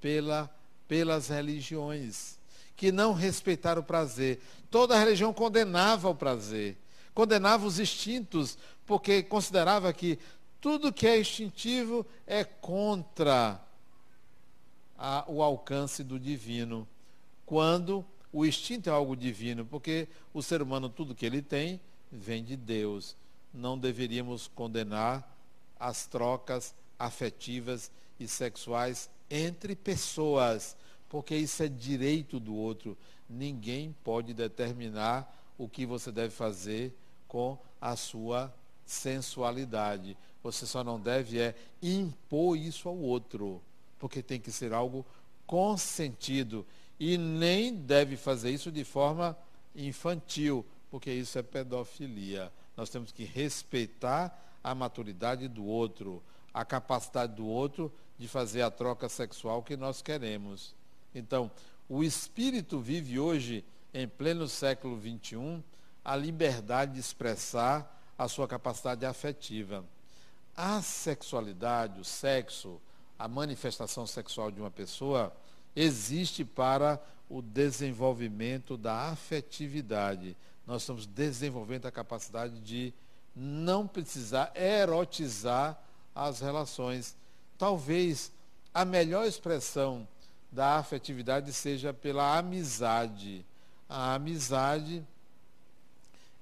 pela, 0.00 0.50
pelas 0.86 1.28
religiões, 1.28 2.38
que 2.76 2.92
não 2.92 3.14
respeitaram 3.14 3.80
o 3.80 3.84
prazer. 3.84 4.40
Toda 4.70 4.98
religião 4.98 5.32
condenava 5.32 6.10
o 6.10 6.14
prazer, 6.14 6.76
condenava 7.14 7.66
os 7.66 7.78
instintos, 7.78 8.58
porque 8.84 9.22
considerava 9.22 9.92
que 9.92 10.18
tudo 10.60 10.92
que 10.92 11.06
é 11.06 11.18
instintivo 11.18 12.04
é 12.26 12.44
contra 12.44 13.60
a, 14.98 15.24
o 15.28 15.42
alcance 15.42 16.02
do 16.02 16.18
divino. 16.18 16.86
Quando 17.46 18.04
o 18.32 18.44
instinto 18.44 18.90
é 18.90 18.92
algo 18.92 19.16
divino, 19.16 19.64
porque 19.64 20.08
o 20.34 20.42
ser 20.42 20.60
humano, 20.60 20.88
tudo 20.88 21.14
que 21.14 21.24
ele 21.24 21.40
tem, 21.40 21.80
vem 22.10 22.44
de 22.44 22.56
Deus. 22.56 23.16
Não 23.54 23.78
deveríamos 23.78 24.48
condenar 24.48 25.36
as 25.78 26.06
trocas 26.06 26.74
afetivas 26.98 27.90
e 28.18 28.26
sexuais 28.26 29.08
entre 29.30 29.76
pessoas, 29.76 30.76
porque 31.08 31.34
isso 31.36 31.62
é 31.62 31.68
direito 31.68 32.40
do 32.40 32.54
outro. 32.54 32.96
Ninguém 33.28 33.94
pode 34.02 34.34
determinar 34.34 35.34
o 35.56 35.68
que 35.68 35.86
você 35.86 36.10
deve 36.10 36.34
fazer 36.34 36.94
com 37.26 37.58
a 37.80 37.94
sua 37.94 38.52
sensualidade. 38.84 40.16
Você 40.42 40.66
só 40.66 40.82
não 40.82 41.00
deve 41.00 41.38
é 41.38 41.54
impor 41.82 42.56
isso 42.56 42.88
ao 42.88 42.96
outro. 42.96 43.62
Porque 43.98 44.22
tem 44.22 44.40
que 44.40 44.50
ser 44.50 44.72
algo 44.72 45.04
consentido. 45.46 46.66
E 46.98 47.16
nem 47.16 47.74
deve 47.74 48.16
fazer 48.16 48.50
isso 48.50 48.70
de 48.70 48.84
forma 48.84 49.36
infantil, 49.74 50.64
porque 50.90 51.10
isso 51.10 51.38
é 51.38 51.42
pedofilia. 51.42 52.52
Nós 52.76 52.90
temos 52.90 53.12
que 53.12 53.24
respeitar 53.24 54.58
a 54.62 54.74
maturidade 54.74 55.48
do 55.48 55.64
outro, 55.64 56.22
a 56.52 56.64
capacidade 56.64 57.34
do 57.34 57.46
outro 57.46 57.92
de 58.18 58.26
fazer 58.26 58.62
a 58.62 58.70
troca 58.70 59.08
sexual 59.08 59.62
que 59.62 59.76
nós 59.76 60.02
queremos. 60.02 60.74
Então, 61.14 61.50
o 61.88 62.02
espírito 62.02 62.80
vive 62.80 63.18
hoje, 63.18 63.64
em 63.94 64.06
pleno 64.06 64.48
século 64.48 65.00
XXI, 65.00 65.62
a 66.04 66.16
liberdade 66.16 66.94
de 66.94 67.00
expressar 67.00 67.96
a 68.18 68.26
sua 68.28 68.48
capacidade 68.48 69.06
afetiva. 69.06 69.84
A 70.56 70.82
sexualidade, 70.82 72.00
o 72.00 72.04
sexo, 72.04 72.80
a 73.18 73.26
manifestação 73.26 74.06
sexual 74.06 74.50
de 74.50 74.60
uma 74.60 74.70
pessoa 74.70 75.32
existe 75.74 76.44
para 76.44 77.00
o 77.28 77.42
desenvolvimento 77.42 78.76
da 78.76 79.08
afetividade. 79.10 80.36
Nós 80.66 80.82
estamos 80.82 81.06
desenvolvendo 81.06 81.86
a 81.86 81.92
capacidade 81.92 82.60
de 82.60 82.92
não 83.34 83.86
precisar 83.86 84.52
erotizar 84.54 85.78
as 86.14 86.40
relações. 86.40 87.16
Talvez 87.56 88.32
a 88.72 88.84
melhor 88.84 89.26
expressão 89.26 90.06
da 90.50 90.76
afetividade 90.76 91.52
seja 91.52 91.92
pela 91.92 92.38
amizade. 92.38 93.44
A 93.88 94.14
amizade 94.14 95.04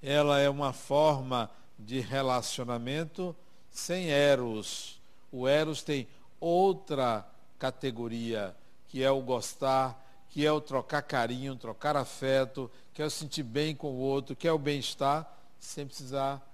ela 0.03 0.39
é 0.39 0.49
uma 0.49 0.73
forma 0.73 1.51
de 1.79 2.01
relacionamento 2.01 3.35
sem 3.71 4.09
eros. 4.09 5.01
O 5.33 5.47
eros 5.49 5.83
tem 5.83 6.07
outra 6.41 7.27
categoria, 7.59 8.55
que 8.89 9.03
é 9.03 9.11
o 9.11 9.21
gostar, 9.21 10.03
que 10.31 10.45
é 10.45 10.53
o 10.53 10.61
trocar 10.61 11.03
carinho, 11.03 11.57
trocar 11.57 11.97
afeto, 11.97 12.71
que 12.93 13.01
é 13.01 13.07
o 13.07 13.11
sentir 13.11 13.43
bem 13.43 13.75
com 13.75 13.89
o 13.89 13.99
outro, 13.99 14.37
que 14.37 14.47
é 14.47 14.53
o 14.53 14.59
bem-estar, 14.59 15.31
sem 15.59 15.87
precisar 15.87 16.47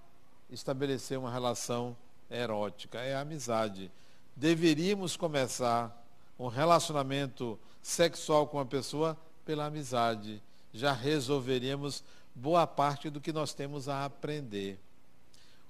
estabelecer 0.51 1.19
uma 1.19 1.33
relação 1.33 1.97
erótica, 2.31 2.99
é 3.01 3.15
a 3.15 3.21
amizade. 3.21 3.91
Deveríamos 4.37 5.17
começar 5.17 5.99
um 6.39 6.49
relacionamento 6.49 7.59
sexual 7.83 8.47
com 8.47 8.59
uma 8.59 8.67
pessoa 8.67 9.17
pela 9.45 9.67
amizade. 9.67 10.43
Já 10.73 10.93
resolveríamos 10.93 12.03
boa 12.35 12.67
parte 12.67 13.11
do 13.11 13.21
que 13.21 13.33
nós 13.33 13.53
temos 13.53 13.89
a 13.89 14.05
aprender. 14.05 14.79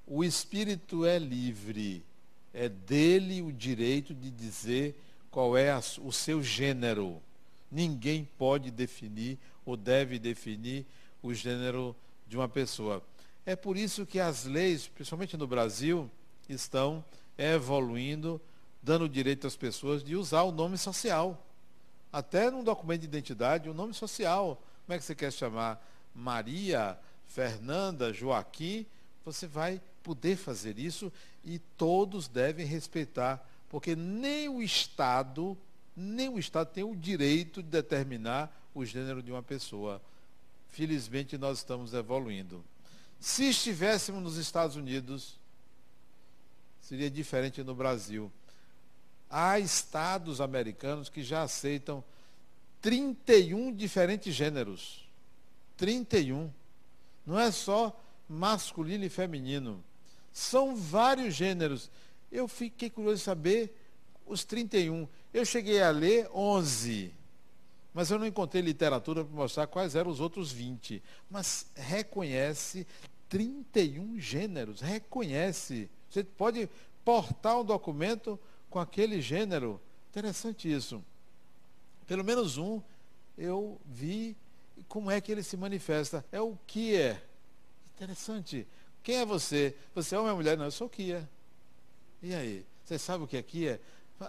O 0.07 0.23
espírito 0.23 1.05
é 1.05 1.19
livre, 1.19 2.05
é 2.53 2.69
dele 2.69 3.43
o 3.43 3.53
direito 3.53 4.15
de 4.15 4.31
dizer 4.31 4.95
qual 5.31 5.57
é 5.57 5.75
o 6.01 6.13
seu 6.13 6.43
gênero. 6.43 7.21
Ninguém 7.71 8.29
pode 8.37 8.71
definir 8.71 9.39
ou 9.65 9.77
deve 9.77 10.19
definir 10.19 10.85
o 11.23 11.33
gênero 11.33 11.97
de 12.27 12.37
uma 12.37 12.49
pessoa. 12.49 13.03
É 13.47 13.57
por 13.57 13.77
isso 13.77 14.05
que 14.05 14.21
as 14.21 14.45
leis, 14.45 14.87
principalmente 14.89 15.37
no 15.37 15.47
Brasil, 15.47 16.11
estão 16.49 17.05
evoluindo, 17.39 18.41
dando 18.83 19.09
direito 19.09 19.47
às 19.47 19.57
pessoas 19.57 20.05
de 20.05 20.15
usar 20.15 20.43
o 20.43 20.53
nome 20.53 20.77
social. 20.77 21.45
Até 22.13 22.51
num 22.51 22.63
documento 22.63 23.01
de 23.01 23.07
identidade, 23.07 23.71
o 23.71 23.75
nome 23.75 23.95
social. 23.95 24.63
Como 24.85 24.95
é 24.95 24.99
que 24.99 25.05
você 25.05 25.15
quer 25.15 25.33
chamar? 25.33 25.83
Maria, 26.15 26.99
Fernanda, 27.27 28.13
Joaquim, 28.13 28.85
você 29.25 29.47
vai 29.47 29.81
poder 30.03 30.37
fazer 30.37 30.79
isso 30.79 31.11
e 31.45 31.59
todos 31.59 32.29
devem 32.29 32.67
respeitar, 32.67 33.47
porque 33.69 33.97
nem 33.97 34.49
o 34.49 34.63
Estado, 34.63 35.57
nem 35.97 36.29
o 36.29 36.39
Estado 36.39 36.71
tem 36.73 36.85
o 36.85 36.95
direito 36.95 37.63
de 37.63 37.69
determinar 37.69 38.55
o 38.75 38.85
gênero 38.85 39.23
de 39.23 39.31
uma 39.31 39.43
pessoa. 39.43 40.01
Felizmente 40.71 41.37
nós 41.37 41.59
estamos 41.59 41.93
evoluindo. 41.93 42.65
Se 43.21 43.49
estivéssemos 43.49 44.23
nos 44.23 44.37
Estados 44.37 44.77
Unidos, 44.77 45.37
seria 46.81 47.11
diferente 47.11 47.63
no 47.63 47.75
Brasil. 47.75 48.31
Há 49.31 49.59
estados 49.59 50.41
americanos 50.41 51.09
que 51.09 51.23
já 51.23 51.43
aceitam 51.43 52.05
31 52.81 53.73
diferentes 53.75 54.35
gêneros. 54.35 55.07
31. 55.77 56.51
Não 57.25 57.39
é 57.39 57.51
só 57.51 57.99
masculino 58.29 59.05
e 59.05 59.09
feminino. 59.09 59.83
São 60.33 60.75
vários 60.75 61.35
gêneros. 61.35 61.91
Eu 62.31 62.49
fiquei 62.49 62.89
curioso 62.89 63.19
de 63.19 63.23
saber 63.23 63.75
os 64.27 64.45
31. 64.45 65.07
Eu 65.33 65.45
cheguei 65.45 65.83
a 65.83 65.91
ler 65.91 66.29
11. 66.35 67.13
Mas 67.93 68.11
eu 68.11 68.19
não 68.19 68.27
encontrei 68.27 68.63
literatura 68.63 69.25
para 69.25 69.35
mostrar 69.35 69.67
quais 69.67 69.95
eram 69.95 70.11
os 70.11 70.21
outros 70.21 70.51
20. 70.51 71.03
Mas 71.31 71.67
reconhece 71.75 72.87
31 73.29 74.19
gêneros. 74.19 74.81
Reconhece. 74.81 75.91
Você 76.09 76.25
pode 76.25 76.69
portar 77.05 77.61
um 77.61 77.65
documento 77.65 78.39
com 78.71 78.79
aquele 78.79 79.21
gênero. 79.21 79.81
Interessante 80.11 80.73
isso. 80.73 81.05
Pelo 82.07 82.25
menos 82.25 82.57
um 82.57 82.81
eu 83.37 83.81
vi 83.85 84.37
como 84.89 85.11
é 85.11 85.21
que 85.21 85.31
ele 85.31 85.43
se 85.43 85.57
manifesta. 85.57 86.25
É 86.33 86.41
o 86.41 86.57
que 86.67 86.97
é. 86.97 87.23
Interessante. 87.97 88.67
Quem 89.03 89.17
é 89.17 89.25
você? 89.25 89.77
Você 89.95 90.15
é 90.15 90.19
homem 90.19 90.31
ou 90.31 90.37
mulher? 90.37 90.57
Não, 90.57 90.65
eu 90.65 90.71
sou 90.71 90.89
é. 91.13 91.27
E 92.23 92.35
aí? 92.35 92.67
Você 92.85 92.99
sabe 92.99 93.25
o 93.25 93.27
que 93.27 93.37
é 93.37 93.41
é? 93.67 93.81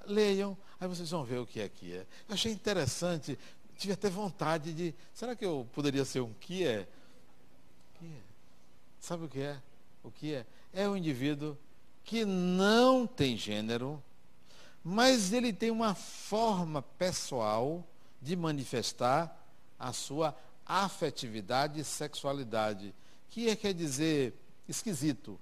Leiam, 0.08 0.58
aí 0.80 0.88
vocês 0.88 1.10
vão 1.12 1.24
ver 1.24 1.38
o 1.38 1.46
que 1.46 1.60
é 1.60 1.66
é. 1.94 2.06
Eu 2.28 2.34
achei 2.34 2.52
interessante, 2.52 3.38
tive 3.78 3.94
até 3.94 4.10
vontade 4.10 4.74
de. 4.74 4.96
Será 5.14 5.36
que 5.36 5.46
eu 5.46 5.68
poderia 5.74 6.04
ser 6.04 6.22
um? 6.22 6.34
Que 6.34 6.66
é? 6.66 6.88
Sabe 9.00 9.26
o 9.26 9.28
que 9.28 9.42
é? 9.42 9.62
O 10.02 10.10
que 10.10 10.34
é? 10.34 10.46
É 10.72 10.88
o 10.88 10.96
indivíduo 10.96 11.58
que 12.04 12.26
não 12.26 13.06
tem 13.06 13.38
gênero, 13.38 14.02
mas 14.84 15.34
ele 15.34 15.54
tem 15.54 15.70
uma 15.70 15.94
forma 15.94 16.82
pessoal 16.82 17.86
de 18.22 18.36
manifestar 18.36 19.38
a 19.78 19.92
sua 19.92 20.36
afetividade 20.66 21.80
e 21.80 21.84
sexualidade, 21.84 22.96
é, 23.50 23.56
quer 23.56 23.74
dizer 23.74 24.34
esquisito. 24.68 25.40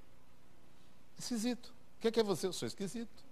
Esquisito. 1.17 1.73
O 1.97 2.01
que 2.01 2.07
é, 2.07 2.11
que 2.11 2.19
é 2.19 2.23
você? 2.23 2.47
Eu 2.47 2.53
sou 2.53 2.67
esquisito. 2.67 3.23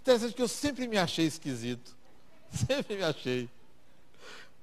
Interessante 0.00 0.34
que 0.34 0.42
eu 0.42 0.48
sempre 0.48 0.88
me 0.88 0.98
achei 0.98 1.26
esquisito. 1.26 1.96
Sempre 2.50 2.96
me 2.96 3.04
achei. 3.04 3.48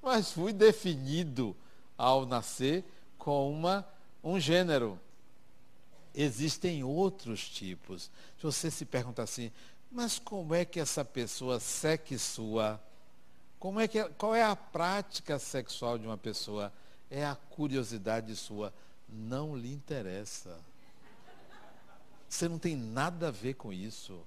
Mas 0.02 0.32
fui 0.32 0.52
definido 0.52 1.56
ao 1.96 2.26
nascer 2.26 2.84
com 3.18 3.52
uma, 3.52 3.88
um 4.24 4.40
gênero. 4.40 5.00
Existem 6.14 6.84
outros 6.84 7.48
tipos. 7.48 8.10
Se 8.38 8.44
você 8.44 8.72
se 8.72 8.86
pergunta 8.86 9.22
assim, 9.22 9.52
mas 9.92 10.18
como 10.18 10.54
é 10.54 10.66
que 10.66 10.80
essa 10.80 11.06
pessoa 11.06 11.60
sexua? 11.60 12.82
Como 13.60 13.80
é 13.80 13.88
que, 13.88 14.04
qual 14.18 14.36
é 14.36 14.44
a 14.44 14.56
prática 14.56 15.40
sexual 15.40 15.98
de 15.98 16.06
uma 16.06 16.18
pessoa? 16.18 16.72
É 17.10 17.26
a 17.26 17.36
curiosidade 17.36 18.36
sua. 18.36 18.74
Não 19.08 19.56
lhe 19.56 19.72
interessa. 19.72 20.60
Você 22.28 22.50
não 22.50 22.60
tem 22.60 22.76
nada 22.76 23.30
a 23.30 23.32
ver 23.32 23.54
com 23.54 23.72
isso. 23.72 24.22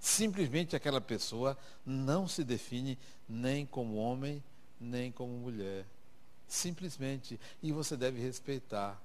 Simplesmente 0.00 0.74
aquela 0.74 1.00
pessoa 1.00 1.56
não 1.84 2.26
se 2.26 2.42
define 2.42 2.98
nem 3.28 3.66
como 3.66 3.96
homem, 3.96 4.42
nem 4.80 5.12
como 5.12 5.32
mulher. 5.32 5.84
Simplesmente. 6.48 7.38
E 7.62 7.70
você 7.70 7.96
deve 7.96 8.20
respeitar. 8.20 9.00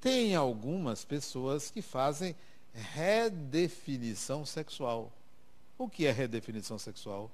Tem 0.00 0.34
algumas 0.34 1.04
pessoas 1.04 1.70
que 1.70 1.80
fazem 1.80 2.36
redefinição 2.74 4.44
sexual. 4.44 5.12
O 5.78 5.88
que 5.88 6.06
é 6.06 6.12
redefinição 6.12 6.78
sexual? 6.78 7.30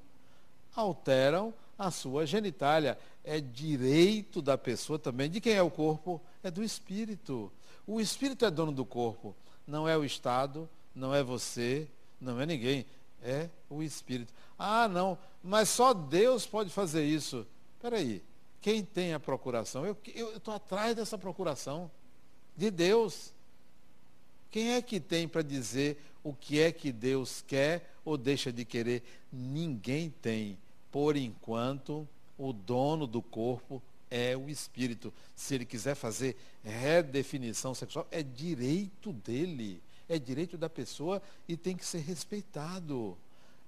Alteram 0.76 1.52
a 1.78 1.90
sua 1.90 2.26
genitália. 2.26 2.98
É 3.22 3.40
direito 3.40 4.42
da 4.42 4.56
pessoa 4.56 4.98
também. 4.98 5.30
De 5.30 5.40
quem 5.40 5.54
é 5.54 5.62
o 5.62 5.70
corpo? 5.70 6.20
É 6.42 6.50
do 6.50 6.62
espírito. 6.62 7.50
O 7.86 8.00
espírito 8.00 8.44
é 8.44 8.50
dono 8.50 8.72
do 8.72 8.84
corpo. 8.84 9.34
Não 9.66 9.88
é 9.88 9.96
o 9.96 10.04
Estado, 10.04 10.68
não 10.94 11.14
é 11.14 11.22
você, 11.22 11.88
não 12.20 12.40
é 12.40 12.46
ninguém. 12.46 12.86
É 13.22 13.48
o 13.70 13.82
espírito. 13.82 14.32
Ah, 14.58 14.86
não, 14.86 15.18
mas 15.42 15.70
só 15.70 15.94
Deus 15.94 16.46
pode 16.46 16.70
fazer 16.70 17.04
isso. 17.04 17.46
Espera 17.76 17.96
aí. 17.96 18.22
Quem 18.60 18.82
tem 18.82 19.12
a 19.12 19.20
procuração? 19.20 19.84
Eu 19.84 19.96
estou 20.36 20.54
atrás 20.54 20.94
dessa 20.94 21.18
procuração. 21.18 21.90
De 22.56 22.70
Deus. 22.70 23.34
Quem 24.50 24.72
é 24.72 24.80
que 24.80 25.00
tem 25.00 25.26
para 25.26 25.42
dizer 25.42 26.00
o 26.22 26.32
que 26.32 26.60
é 26.60 26.70
que 26.70 26.92
Deus 26.92 27.42
quer 27.46 27.94
ou 28.04 28.16
deixa 28.16 28.52
de 28.52 28.64
querer? 28.64 29.02
Ninguém 29.32 30.08
tem. 30.08 30.58
Por 30.94 31.16
enquanto, 31.16 32.08
o 32.38 32.52
dono 32.52 33.04
do 33.04 33.20
corpo 33.20 33.82
é 34.08 34.36
o 34.36 34.48
espírito. 34.48 35.12
Se 35.34 35.56
ele 35.56 35.64
quiser 35.64 35.96
fazer 35.96 36.36
redefinição 36.62 37.74
sexual, 37.74 38.06
é 38.12 38.22
direito 38.22 39.12
dele, 39.12 39.82
é 40.08 40.20
direito 40.20 40.56
da 40.56 40.70
pessoa 40.70 41.20
e 41.48 41.56
tem 41.56 41.76
que 41.76 41.84
ser 41.84 41.98
respeitado. 41.98 43.18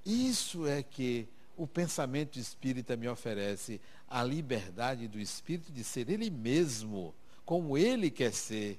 Isso 0.05 0.69
é 0.69 0.85
que 0.85 1.27
o 1.57 1.67
pensamento 1.67 2.39
espírita 2.39 2.97
me 2.97 3.09
oferece 3.09 3.81
a 4.09 4.23
liberdade 4.23 5.09
do 5.09 5.19
espírito 5.19 5.73
de 5.73 5.83
ser 5.83 6.09
ele 6.09 6.31
mesmo, 6.31 7.13
como 7.45 7.77
ele 7.77 8.09
quer 8.09 8.33
ser. 8.33 8.79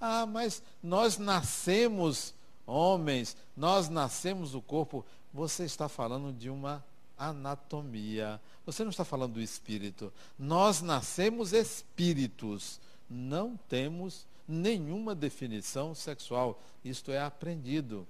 Ah, 0.00 0.24
mas 0.24 0.62
nós 0.80 1.18
nascemos 1.18 2.32
homens, 2.64 3.36
nós 3.56 3.88
nascemos 3.88 4.54
o 4.54 4.62
corpo. 4.62 5.04
Você 5.34 5.64
está 5.64 5.88
falando 5.88 6.32
de 6.32 6.48
uma 6.48 6.86
anatomia. 7.18 8.40
Você 8.64 8.82
não 8.82 8.90
está 8.90 9.04
falando 9.04 9.34
do 9.34 9.40
espírito. 9.40 10.12
Nós 10.38 10.80
nascemos 10.80 11.52
espíritos. 11.52 12.80
Não 13.08 13.58
temos 13.68 14.26
nenhuma 14.46 15.14
definição 15.14 15.94
sexual. 15.94 16.62
Isto 16.84 17.10
é 17.10 17.20
aprendido. 17.20 18.06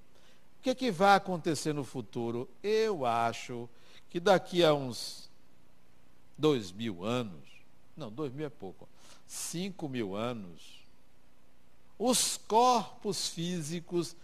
O 0.58 0.62
que, 0.62 0.70
é 0.70 0.74
que 0.74 0.90
vai 0.90 1.16
acontecer 1.16 1.72
no 1.72 1.84
futuro? 1.84 2.48
Eu 2.62 3.06
acho 3.06 3.68
que 4.10 4.18
daqui 4.18 4.64
a 4.64 4.74
uns 4.74 5.28
dois 6.36 6.70
mil 6.70 7.04
anos, 7.04 7.48
não, 7.96 8.10
dois 8.10 8.32
mil 8.32 8.46
é 8.46 8.50
pouco, 8.50 8.88
cinco 9.26 9.88
mil 9.88 10.14
anos, 10.14 10.82
os 11.98 12.36
corpos 12.36 13.28
físicos 13.28 14.16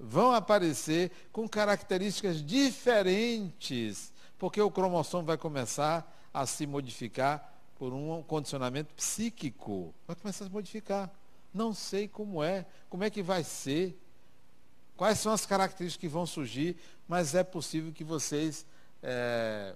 vão 0.00 0.32
aparecer 0.32 1.10
com 1.32 1.48
características 1.48 2.44
diferentes, 2.44 4.12
porque 4.38 4.60
o 4.60 4.70
cromossomo 4.70 5.24
vai 5.24 5.36
começar 5.36 6.28
a 6.32 6.46
se 6.46 6.66
modificar 6.66 7.54
por 7.78 7.92
um 7.92 8.22
condicionamento 8.22 8.92
psíquico. 8.94 9.94
Vai 10.06 10.16
começar 10.16 10.44
a 10.44 10.48
se 10.48 10.52
modificar. 10.52 11.10
Não 11.52 11.72
sei 11.74 12.06
como 12.06 12.42
é, 12.42 12.66
como 12.88 13.04
é 13.04 13.10
que 13.10 13.22
vai 13.22 13.42
ser, 13.42 13.98
quais 14.96 15.18
são 15.18 15.32
as 15.32 15.46
características 15.46 16.00
que 16.00 16.08
vão 16.08 16.26
surgir, 16.26 16.76
mas 17.06 17.34
é 17.34 17.42
possível 17.42 17.92
que 17.92 18.04
vocês 18.04 18.66
é, 19.02 19.74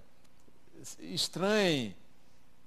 estranhem 1.01 1.97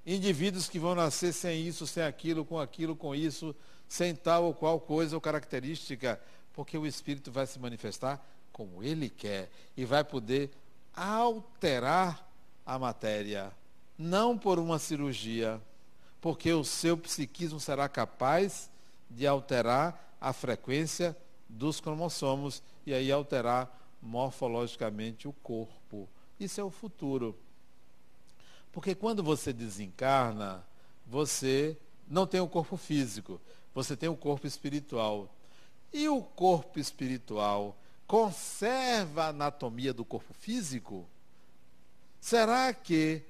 indivíduos 0.05 0.67
que 0.67 0.79
vão 0.79 0.95
nascer 0.95 1.33
sem 1.33 1.65
isso, 1.65 1.85
sem 1.87 2.03
aquilo, 2.03 2.43
com 2.43 2.59
aquilo, 2.59 2.95
com 2.95 3.15
isso, 3.15 3.55
sem 3.87 4.15
tal 4.15 4.45
ou 4.45 4.53
qual 4.53 4.79
coisa 4.79 5.15
ou 5.15 5.21
característica 5.21 6.19
porque 6.55 6.77
o 6.77 6.87
Espírito 6.87 7.31
vai 7.31 7.45
se 7.45 7.59
manifestar 7.59 8.25
como 8.51 8.81
ele 8.81 9.09
quer 9.09 9.49
e 9.75 9.83
vai 9.83 10.03
poder 10.03 10.49
alterar 10.95 12.27
a 12.65 12.79
matéria, 12.79 13.51
não 13.97 14.37
por 14.37 14.57
uma 14.59 14.79
cirurgia, 14.79 15.61
porque 16.21 16.51
o 16.51 16.63
seu 16.63 16.97
psiquismo 16.97 17.59
será 17.59 17.87
capaz 17.87 18.69
de 19.09 19.27
alterar 19.27 20.15
a 20.19 20.33
frequência 20.33 21.15
dos 21.47 21.79
cromossomos 21.79 22.63
e 22.85 22.93
aí 22.93 23.11
alterar 23.11 23.71
morfologicamente 24.01 25.27
o 25.27 25.33
corpo. 25.33 26.07
Isso 26.39 26.59
é 26.59 26.63
o 26.63 26.69
futuro. 26.69 27.37
Porque 28.71 28.93
quando 28.95 29.23
você 29.23 29.53
desencarna, 29.53 30.65
você 31.05 31.77
não 32.07 32.27
tem 32.27 32.39
o 32.39 32.47
corpo 32.47 32.75
físico, 32.77 33.39
você 33.73 33.95
tem 33.95 34.09
o 34.09 34.15
corpo 34.15 34.47
espiritual. 34.47 35.29
E 35.93 36.09
o 36.09 36.21
corpo 36.21 36.79
espiritual 36.79 37.77
conserva 38.07 39.25
a 39.25 39.27
anatomia 39.29 39.93
do 39.93 40.05
corpo 40.05 40.33
físico? 40.33 41.05
Será 42.19 42.73
que 42.73 43.21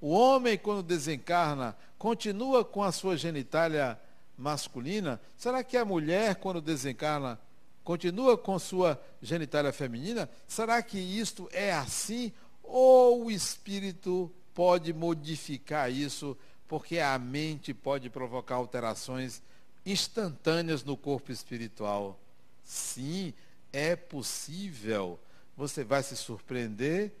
o 0.00 0.10
homem, 0.10 0.58
quando 0.58 0.82
desencarna, 0.82 1.76
continua 1.98 2.64
com 2.64 2.82
a 2.82 2.92
sua 2.92 3.16
genitália 3.16 3.98
masculina? 4.36 5.20
Será 5.36 5.64
que 5.64 5.76
a 5.76 5.84
mulher, 5.84 6.36
quando 6.36 6.60
desencarna, 6.60 7.40
continua 7.82 8.36
com 8.36 8.58
sua 8.58 9.00
genitália 9.22 9.72
feminina? 9.72 10.28
Será 10.46 10.82
que 10.82 10.98
isto 10.98 11.48
é 11.52 11.72
assim? 11.72 12.32
Ou 12.62 13.26
o 13.26 13.30
espírito 13.30 14.30
pode 14.54 14.92
modificar 14.92 15.90
isso, 15.90 16.36
porque 16.66 16.98
a 16.98 17.18
mente 17.18 17.72
pode 17.72 18.10
provocar 18.10 18.56
alterações 18.56 19.42
instantâneas 19.84 20.82
no 20.82 20.96
corpo 20.96 21.30
espiritual. 21.30 22.18
Sim, 22.64 23.32
é 23.76 23.94
possível. 23.94 25.20
Você 25.54 25.84
vai 25.84 26.02
se 26.02 26.16
surpreender 26.16 27.12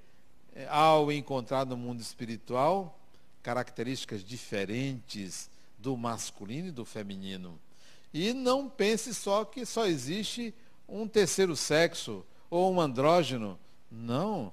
eh, 0.54 0.66
ao 0.70 1.12
encontrar 1.12 1.66
no 1.66 1.76
mundo 1.76 2.00
espiritual 2.00 2.98
características 3.42 4.24
diferentes 4.24 5.50
do 5.78 5.94
masculino 5.98 6.68
e 6.68 6.72
do 6.72 6.84
feminino. 6.84 7.60
E 8.12 8.32
não 8.32 8.70
pense 8.70 9.14
só 9.14 9.44
que 9.44 9.66
só 9.66 9.86
existe 9.86 10.54
um 10.88 11.06
terceiro 11.06 11.54
sexo 11.54 12.24
ou 12.48 12.72
um 12.72 12.80
andrógeno. 12.80 13.58
Não, 13.90 14.50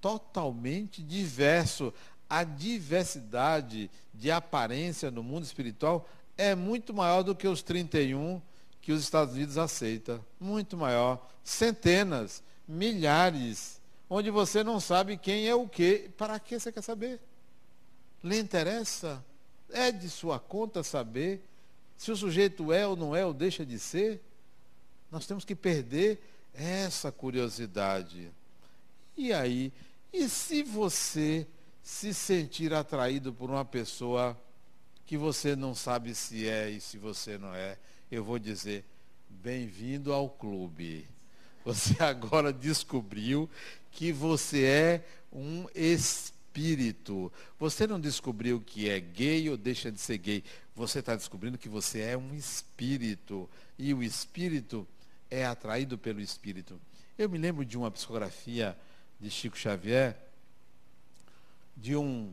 totalmente 0.00 1.00
diverso. 1.00 1.94
A 2.28 2.42
diversidade 2.42 3.88
de 4.12 4.32
aparência 4.32 5.12
no 5.12 5.22
mundo 5.22 5.44
espiritual 5.44 6.08
é 6.36 6.56
muito 6.56 6.92
maior 6.92 7.22
do 7.22 7.36
que 7.36 7.46
os 7.46 7.62
31 7.62 8.42
que 8.80 8.92
os 8.92 9.02
Estados 9.02 9.34
Unidos 9.34 9.58
aceita. 9.58 10.20
Muito 10.38 10.76
maior. 10.76 11.28
Centenas, 11.44 12.42
milhares, 12.66 13.80
onde 14.08 14.30
você 14.30 14.64
não 14.64 14.80
sabe 14.80 15.16
quem 15.16 15.48
é 15.48 15.54
o 15.54 15.68
quê. 15.68 16.10
Para 16.16 16.38
que 16.38 16.58
você 16.58 16.72
quer 16.72 16.82
saber? 16.82 17.20
Lhe 18.22 18.38
interessa? 18.38 19.24
É 19.70 19.92
de 19.92 20.08
sua 20.08 20.38
conta 20.38 20.82
saber 20.82 21.44
se 21.96 22.10
o 22.10 22.16
sujeito 22.16 22.72
é 22.72 22.86
ou 22.86 22.96
não 22.96 23.14
é 23.14 23.24
ou 23.24 23.32
deixa 23.32 23.64
de 23.64 23.78
ser? 23.78 24.20
Nós 25.10 25.26
temos 25.26 25.44
que 25.44 25.54
perder 25.54 26.20
essa 26.54 27.12
curiosidade. 27.12 28.30
E 29.16 29.32
aí, 29.32 29.72
e 30.12 30.28
se 30.28 30.62
você 30.62 31.46
se 31.82 32.12
sentir 32.14 32.72
atraído 32.72 33.32
por 33.32 33.50
uma 33.50 33.64
pessoa 33.64 34.38
que 35.06 35.16
você 35.16 35.56
não 35.56 35.74
sabe 35.74 36.14
se 36.14 36.48
é 36.48 36.70
e 36.70 36.80
se 36.80 36.96
você 36.96 37.36
não 37.36 37.54
é, 37.54 37.76
eu 38.10 38.24
vou 38.24 38.38
dizer: 38.38 38.84
bem-vindo 39.28 40.12
ao 40.12 40.28
clube. 40.28 41.06
Você 41.64 41.96
agora 42.02 42.52
descobriu 42.52 43.48
que 43.90 44.12
você 44.12 44.64
é 44.64 45.04
um 45.32 45.66
espírito. 45.74 47.32
Você 47.58 47.86
não 47.86 48.00
descobriu 48.00 48.60
que 48.60 48.88
é 48.88 48.98
gay 48.98 49.48
ou 49.48 49.56
deixa 49.56 49.92
de 49.92 50.00
ser 50.00 50.18
gay. 50.18 50.44
Você 50.74 50.98
está 50.98 51.14
descobrindo 51.14 51.58
que 51.58 51.68
você 51.68 52.00
é 52.00 52.16
um 52.16 52.34
espírito. 52.34 53.48
E 53.78 53.94
o 53.94 54.02
espírito 54.02 54.86
é 55.30 55.46
atraído 55.46 55.96
pelo 55.96 56.20
espírito. 56.20 56.80
Eu 57.16 57.28
me 57.28 57.38
lembro 57.38 57.64
de 57.64 57.78
uma 57.78 57.90
psicografia 57.90 58.76
de 59.20 59.30
Chico 59.30 59.56
Xavier, 59.56 60.16
de 61.76 61.94
um 61.94 62.32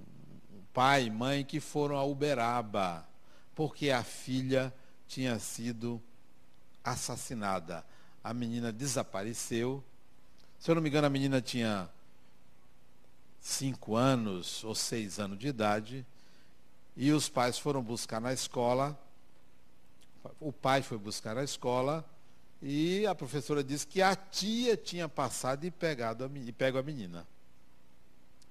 pai 0.73 1.05
e 1.05 1.11
mãe 1.11 1.43
que 1.43 1.59
foram 1.59 1.97
a 1.97 2.03
Uberaba, 2.03 3.07
porque 3.53 3.89
a 3.89 4.03
filha 4.03 4.73
tinha 5.07 5.37
sido 5.39 6.01
assassinada. 6.83 7.85
A 8.23 8.33
menina 8.33 8.71
desapareceu. 8.71 9.83
Se 10.59 10.69
eu 10.69 10.75
não 10.75 10.81
me 10.81 10.89
engano, 10.89 11.07
a 11.07 11.09
menina 11.09 11.41
tinha 11.41 11.89
cinco 13.39 13.95
anos 13.95 14.63
ou 14.63 14.75
seis 14.75 15.19
anos 15.19 15.37
de 15.37 15.47
idade. 15.47 16.05
E 16.95 17.11
os 17.11 17.29
pais 17.29 17.57
foram 17.57 17.81
buscar 17.81 18.19
na 18.19 18.33
escola. 18.33 18.97
O 20.39 20.51
pai 20.51 20.81
foi 20.81 20.97
buscar 20.97 21.35
na 21.35 21.43
escola. 21.43 22.05
E 22.61 23.05
a 23.05 23.13
professora 23.13 23.63
disse 23.63 23.85
que 23.85 24.01
a 24.01 24.15
tia 24.15 24.75
tinha 24.75 25.07
passado 25.07 25.63
e 25.63 25.71
pegado 25.71 26.25
a, 26.25 26.39
e 26.39 26.51
pego 26.51 26.77
a 26.77 26.83
menina. 26.83 27.25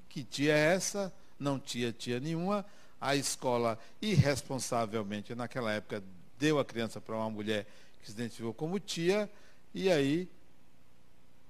Que 0.09 0.23
tia 0.23 0.55
é 0.55 0.75
essa? 0.75 1.13
não 1.39 1.59
tinha 1.59 1.93
tia 1.93 2.19
nenhuma, 2.19 2.65
a 3.01 3.15
escola 3.15 3.79
irresponsavelmente, 4.01 5.35
naquela 5.35 5.73
época, 5.73 6.03
deu 6.39 6.59
a 6.59 6.65
criança 6.65 7.01
para 7.01 7.17
uma 7.17 7.31
mulher 7.31 7.67
que 8.01 8.07
se 8.07 8.13
identificou 8.13 8.55
como 8.55 8.79
tia, 8.79 9.31
e 9.75 9.91
aí, 9.91 10.29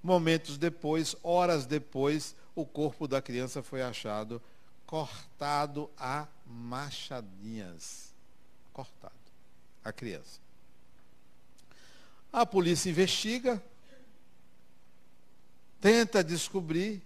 momentos 0.02 0.58
depois, 0.58 1.14
horas 1.22 1.66
depois, 1.66 2.34
o 2.54 2.64
corpo 2.64 3.06
da 3.06 3.20
criança 3.20 3.62
foi 3.62 3.82
achado 3.82 4.40
cortado 4.86 5.90
a 5.98 6.26
machadinhas. 6.46 8.14
Cortado. 8.72 9.14
A 9.84 9.92
criança. 9.92 10.40
A 12.32 12.44
polícia 12.44 12.90
investiga, 12.90 13.62
tenta 15.80 16.22
descobrir, 16.22 17.02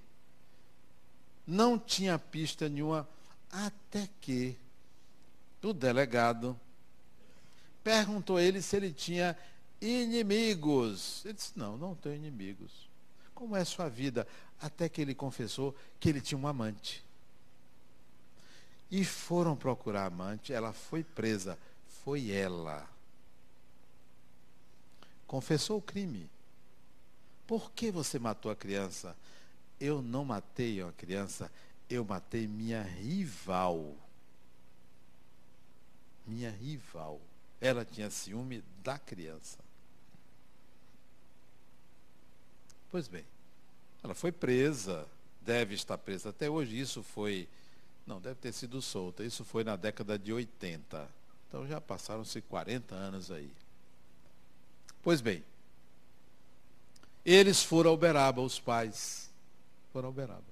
não 1.47 1.79
tinha 1.79 2.19
pista 2.19 2.69
nenhuma, 2.69 3.09
até 3.51 4.09
que 4.21 4.57
o 5.63 5.73
delegado 5.73 6.59
perguntou 7.83 8.37
a 8.37 8.43
ele 8.43 8.63
se 8.63 8.77
ele 8.77 8.93
tinha 8.93 9.37
inimigos. 9.81 11.25
Ele 11.25 11.35
disse: 11.35 11.53
Não, 11.57 11.77
não 11.77 11.95
tenho 11.95 12.17
inimigos. 12.17 12.89
Como 13.35 13.57
é 13.57 13.65
sua 13.65 13.89
vida? 13.89 14.27
Até 14.61 14.89
que 14.89 15.01
ele 15.01 15.15
confessou 15.15 15.75
que 15.99 16.09
ele 16.09 16.21
tinha 16.21 16.39
um 16.39 16.47
amante. 16.47 17.05
E 18.91 19.05
foram 19.05 19.57
procurar 19.57 20.03
a 20.03 20.07
amante, 20.07 20.53
ela 20.53 20.73
foi 20.73 21.05
presa. 21.05 21.59
Foi 22.05 22.31
ela. 22.31 22.89
Confessou 25.27 25.79
o 25.79 25.83
crime. 25.83 26.29
Por 27.47 27.71
que 27.73 27.91
você 27.91 28.19
matou 28.19 28.51
a 28.51 28.57
criança? 28.57 29.17
eu 29.81 30.03
não 30.03 30.25
matei 30.25 30.83
uma 30.83 30.93
criança, 30.93 31.51
eu 31.89 32.05
matei 32.05 32.47
minha 32.47 32.83
rival. 32.83 33.97
Minha 36.27 36.51
rival. 36.51 37.19
Ela 37.61 37.85
tinha 37.85 38.11
ciúme 38.11 38.65
da 38.83 38.99
criança. 38.99 39.59
Pois 42.91 43.07
bem, 43.07 43.25
ela 44.03 44.15
foi 44.15 44.33
presa, 44.33 45.07
deve 45.43 45.75
estar 45.75 45.99
presa 45.99 46.31
até 46.31 46.49
hoje. 46.49 46.79
Isso 46.79 47.03
foi. 47.03 47.49
Não, 48.07 48.21
deve 48.21 48.37
ter 48.37 48.53
sido 48.53 48.81
solta. 48.81 49.23
Isso 49.23 49.45
foi 49.45 49.63
na 49.63 49.77
década 49.77 50.19
de 50.19 50.33
80. 50.33 51.09
Então 51.49 51.67
já 51.67 51.81
passaram-se 51.81 52.41
40 52.43 52.95
anos 52.95 53.31
aí. 53.31 53.51
Pois 55.03 55.21
bem, 55.21 55.45
eles 57.25 57.63
foram 57.63 57.91
ao 57.91 57.97
Uberaba, 57.97 58.41
os 58.41 58.59
pais. 58.59 59.31
Foram 59.93 60.07
ao 60.07 60.13
Uberaba. 60.13 60.51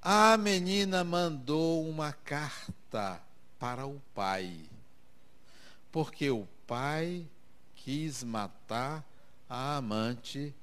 A 0.00 0.36
menina 0.36 1.02
mandou 1.04 1.88
uma 1.88 2.12
carta 2.12 3.20
para 3.58 3.86
o 3.86 4.00
pai. 4.14 4.60
Porque 5.90 6.30
o 6.30 6.46
pai 6.66 7.26
quis 7.74 8.22
matar 8.22 9.04
a 9.48 9.76
amante 9.76 10.54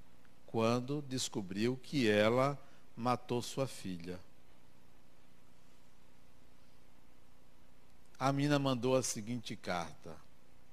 quando 0.45 1.01
descobriu 1.01 1.77
que 1.81 2.07
ela 2.07 2.57
matou 2.95 3.41
sua 3.41 3.67
filha. 3.67 4.19
A 8.17 8.31
menina 8.31 8.57
mandou 8.57 8.95
a 8.95 9.03
seguinte 9.03 9.55
carta: 9.55 10.15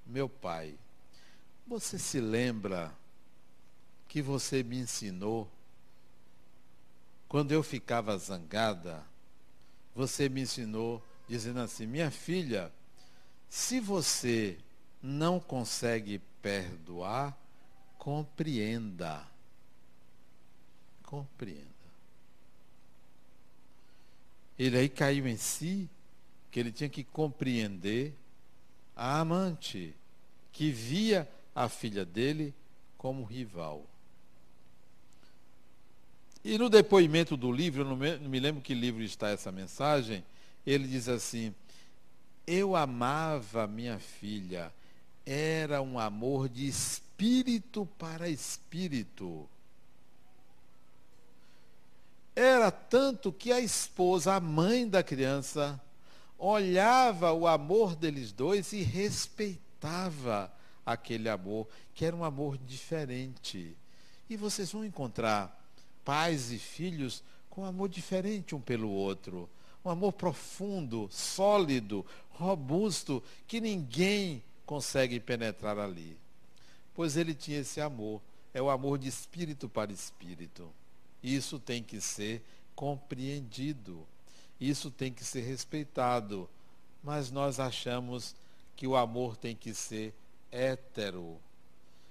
Meu 0.06 0.28
pai, 0.28 0.78
você 1.66 1.98
se 1.98 2.20
lembra 2.20 2.94
que 4.08 4.22
você 4.22 4.62
me 4.62 4.78
ensinou. 4.78 5.50
Quando 7.28 7.52
eu 7.52 7.62
ficava 7.62 8.16
zangada, 8.18 9.02
você 9.94 10.28
me 10.28 10.42
ensinou 10.42 11.02
dizendo 11.26 11.60
assim: 11.60 11.86
minha 11.86 12.10
filha, 12.10 12.70
se 13.52 13.80
você 13.80 14.56
não 15.02 15.38
consegue 15.38 16.22
perdoar, 16.40 17.36
compreenda. 17.98 19.28
Compreenda. 21.02 21.66
Ele 24.58 24.78
aí 24.78 24.88
caiu 24.88 25.28
em 25.28 25.36
si 25.36 25.86
que 26.50 26.60
ele 26.60 26.72
tinha 26.72 26.88
que 26.88 27.04
compreender 27.04 28.14
a 28.96 29.20
amante 29.20 29.94
que 30.50 30.70
via 30.70 31.28
a 31.54 31.68
filha 31.68 32.06
dele 32.06 32.54
como 32.96 33.22
rival. 33.22 33.84
E 36.42 36.56
no 36.56 36.70
depoimento 36.70 37.36
do 37.36 37.52
livro, 37.52 37.84
não 37.84 37.96
me 37.96 38.40
lembro 38.40 38.62
que 38.62 38.72
livro 38.72 39.02
está 39.02 39.28
essa 39.28 39.52
mensagem, 39.52 40.24
ele 40.66 40.88
diz 40.88 41.06
assim: 41.06 41.54
Eu 42.46 42.74
amava 42.74 43.66
minha 43.66 43.98
filha, 43.98 44.72
era 45.24 45.80
um 45.80 45.98
amor 45.98 46.48
de 46.48 46.66
espírito 46.66 47.86
para 47.98 48.28
espírito. 48.28 49.48
Era 52.34 52.70
tanto 52.70 53.32
que 53.32 53.52
a 53.52 53.60
esposa, 53.60 54.34
a 54.34 54.40
mãe 54.40 54.88
da 54.88 55.02
criança, 55.02 55.80
olhava 56.38 57.32
o 57.32 57.46
amor 57.46 57.94
deles 57.94 58.32
dois 58.32 58.72
e 58.72 58.82
respeitava 58.82 60.52
aquele 60.84 61.28
amor, 61.28 61.68
que 61.94 62.04
era 62.04 62.16
um 62.16 62.24
amor 62.24 62.58
diferente. 62.58 63.76
E 64.28 64.36
vocês 64.36 64.72
vão 64.72 64.84
encontrar 64.84 65.62
pais 66.04 66.50
e 66.50 66.58
filhos 66.58 67.22
com 67.50 67.64
amor 67.64 67.88
diferente 67.88 68.54
um 68.54 68.60
pelo 68.60 68.88
outro. 68.88 69.48
Um 69.84 69.90
amor 69.90 70.12
profundo, 70.12 71.08
sólido, 71.10 72.06
robusto, 72.34 73.22
que 73.46 73.60
ninguém 73.60 74.42
consegue 74.66 75.20
penetrar 75.20 75.78
ali. 75.78 76.16
Pois 76.94 77.16
ele 77.16 77.34
tinha 77.34 77.60
esse 77.60 77.80
amor. 77.80 78.20
É 78.54 78.60
o 78.60 78.70
amor 78.70 78.98
de 78.98 79.08
espírito 79.08 79.68
para 79.68 79.92
espírito. 79.92 80.68
Isso 81.22 81.58
tem 81.58 81.82
que 81.82 82.00
ser 82.00 82.42
compreendido. 82.74 84.06
Isso 84.60 84.90
tem 84.90 85.12
que 85.12 85.24
ser 85.24 85.40
respeitado. 85.42 86.48
Mas 87.02 87.30
nós 87.30 87.58
achamos 87.58 88.34
que 88.76 88.86
o 88.86 88.96
amor 88.96 89.36
tem 89.36 89.56
que 89.56 89.72
ser 89.74 90.14
hétero. 90.50 91.38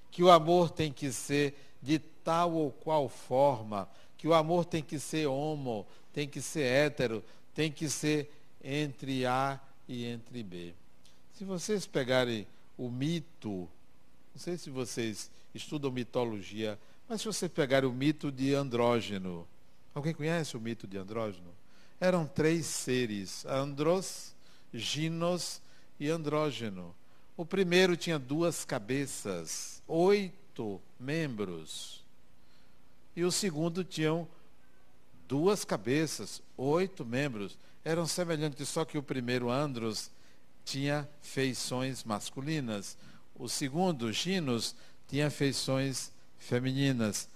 Que 0.10 0.24
o 0.24 0.32
amor 0.32 0.70
tem 0.70 0.92
que 0.92 1.12
ser 1.12 1.56
de 1.82 2.00
tal 2.00 2.54
ou 2.54 2.72
qual 2.72 3.10
forma, 3.10 3.90
que 4.18 4.28
o 4.28 4.34
amor 4.34 4.66
tem 4.66 4.84
que 4.84 5.00
ser 5.00 5.28
homo, 5.28 5.86
tem 6.14 6.28
que 6.28 6.42
ser 6.42 6.64
hétero, 6.64 7.24
tem 7.54 7.72
que 7.72 7.90
ser 7.90 8.32
entre 8.64 9.26
A 9.26 9.60
e 9.92 10.06
entre 10.06 10.42
B. 10.42 10.74
Se 11.34 11.44
vocês 11.44 11.86
pegarem 11.86 12.48
o 12.78 12.90
mito, 12.90 13.68
não 14.34 14.38
sei 14.38 14.58
se 14.58 14.70
vocês 14.70 15.30
estudam 15.54 15.92
mitologia, 15.92 16.80
mas 17.10 17.20
se 17.20 17.28
vocês 17.28 17.52
pegarem 17.52 17.90
o 17.90 17.94
mito 17.94 18.32
de 18.32 18.54
andrógeno, 18.54 19.46
alguém 19.94 20.14
conhece 20.14 20.56
o 20.56 20.62
mito 20.62 20.88
de 20.88 20.98
andrógeno? 20.98 21.52
Eram 22.00 22.26
três 22.26 22.66
seres, 22.66 23.46
andros, 23.46 24.34
ginos 24.74 25.62
e 26.00 26.10
andrógeno. 26.10 26.96
O 27.36 27.46
primeiro 27.46 27.98
tinha 27.98 28.18
duas 28.18 28.64
cabeças, 28.64 29.84
oito 29.90 30.82
membros. 30.98 32.02
E 33.14 33.26
o 33.26 33.32
segundo 33.32 33.84
tinham 33.84 34.26
duas 35.28 35.66
cabeças, 35.66 36.42
oito 36.56 37.04
membros. 37.04 37.58
Eram 37.84 38.06
semelhantes, 38.06 38.70
só 38.70 38.86
que 38.86 38.98
o 38.98 39.04
primeiro, 39.04 39.50
Andros, 39.50 40.12
tinha 40.64 41.10
feições 41.22 42.04
masculinas. 42.04 42.98
O 43.36 43.50
segundo, 43.50 44.12
Ginos, 44.12 44.76
tinha 45.08 45.30
feições 45.32 46.12
femininas. 46.38 47.28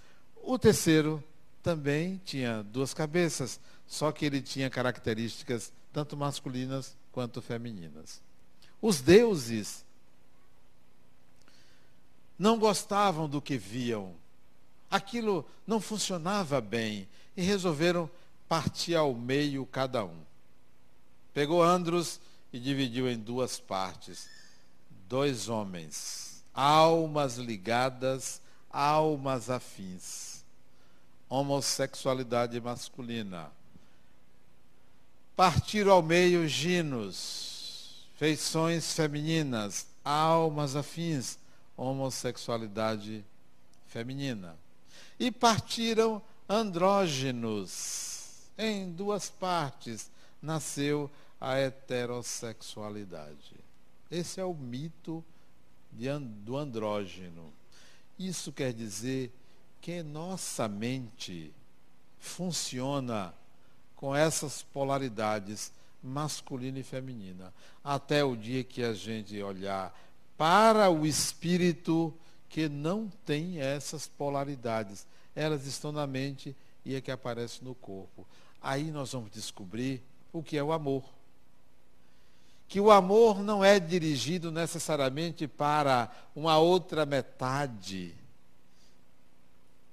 O 0.42 0.58
terceiro 0.58 1.22
também 1.62 2.20
tinha 2.24 2.62
duas 2.62 2.94
cabeças, 2.94 3.58
só 3.86 4.12
que 4.12 4.24
ele 4.24 4.40
tinha 4.40 4.70
características 4.70 5.72
tanto 5.92 6.16
masculinas 6.16 6.96
quanto 7.10 7.42
femininas. 7.42 8.20
Os 8.80 9.00
deuses 9.00 9.84
não 12.38 12.58
gostavam 12.58 13.28
do 13.28 13.40
que 13.40 13.56
viam. 13.56 14.14
Aquilo 14.90 15.44
não 15.66 15.80
funcionava 15.80 16.60
bem 16.60 17.08
e 17.36 17.42
resolveram 17.42 18.08
partir 18.48 18.94
ao 18.94 19.14
meio 19.14 19.66
cada 19.66 20.04
um. 20.04 20.20
Pegou 21.36 21.62
Andros 21.62 22.18
e 22.50 22.58
dividiu 22.58 23.10
em 23.10 23.18
duas 23.18 23.60
partes. 23.60 24.26
Dois 25.06 25.50
homens, 25.50 26.42
almas 26.54 27.36
ligadas, 27.36 28.40
almas 28.70 29.50
afins. 29.50 30.42
Homossexualidade 31.28 32.58
masculina. 32.58 33.50
Partiram 35.36 35.92
ao 35.92 36.02
meio 36.02 36.48
ginos, 36.48 38.06
feições 38.16 38.94
femininas, 38.94 39.86
almas 40.02 40.74
afins 40.74 41.38
homossexualidade 41.76 43.22
feminina. 43.88 44.56
E 45.20 45.30
partiram 45.30 46.22
andrógenos. 46.48 48.48
Em 48.56 48.90
duas 48.90 49.28
partes 49.28 50.10
nasceu 50.40 51.10
a 51.40 51.56
heterossexualidade. 51.56 53.54
Esse 54.10 54.40
é 54.40 54.44
o 54.44 54.54
mito 54.54 55.24
do 55.92 56.56
andrógeno. 56.56 57.52
Isso 58.18 58.52
quer 58.52 58.72
dizer 58.72 59.32
que 59.80 60.02
nossa 60.02 60.68
mente 60.68 61.52
funciona 62.18 63.34
com 63.94 64.14
essas 64.14 64.62
polaridades 64.62 65.72
masculina 66.02 66.78
e 66.78 66.82
feminina, 66.82 67.52
até 67.82 68.22
o 68.22 68.36
dia 68.36 68.62
que 68.62 68.82
a 68.82 68.92
gente 68.92 69.42
olhar 69.42 69.94
para 70.36 70.90
o 70.90 71.06
espírito 71.06 72.14
que 72.48 72.68
não 72.68 73.10
tem 73.24 73.60
essas 73.60 74.06
polaridades. 74.06 75.06
Elas 75.34 75.66
estão 75.66 75.92
na 75.92 76.06
mente 76.06 76.54
e 76.84 76.94
é 76.94 77.00
que 77.00 77.10
aparece 77.10 77.64
no 77.64 77.74
corpo. 77.74 78.26
Aí 78.62 78.90
nós 78.90 79.12
vamos 79.12 79.30
descobrir 79.30 80.02
o 80.32 80.42
que 80.42 80.56
é 80.56 80.62
o 80.62 80.72
amor. 80.72 81.04
Que 82.68 82.80
o 82.80 82.90
amor 82.90 83.42
não 83.42 83.64
é 83.64 83.78
dirigido 83.78 84.50
necessariamente 84.50 85.46
para 85.46 86.10
uma 86.34 86.58
outra 86.58 87.06
metade. 87.06 88.14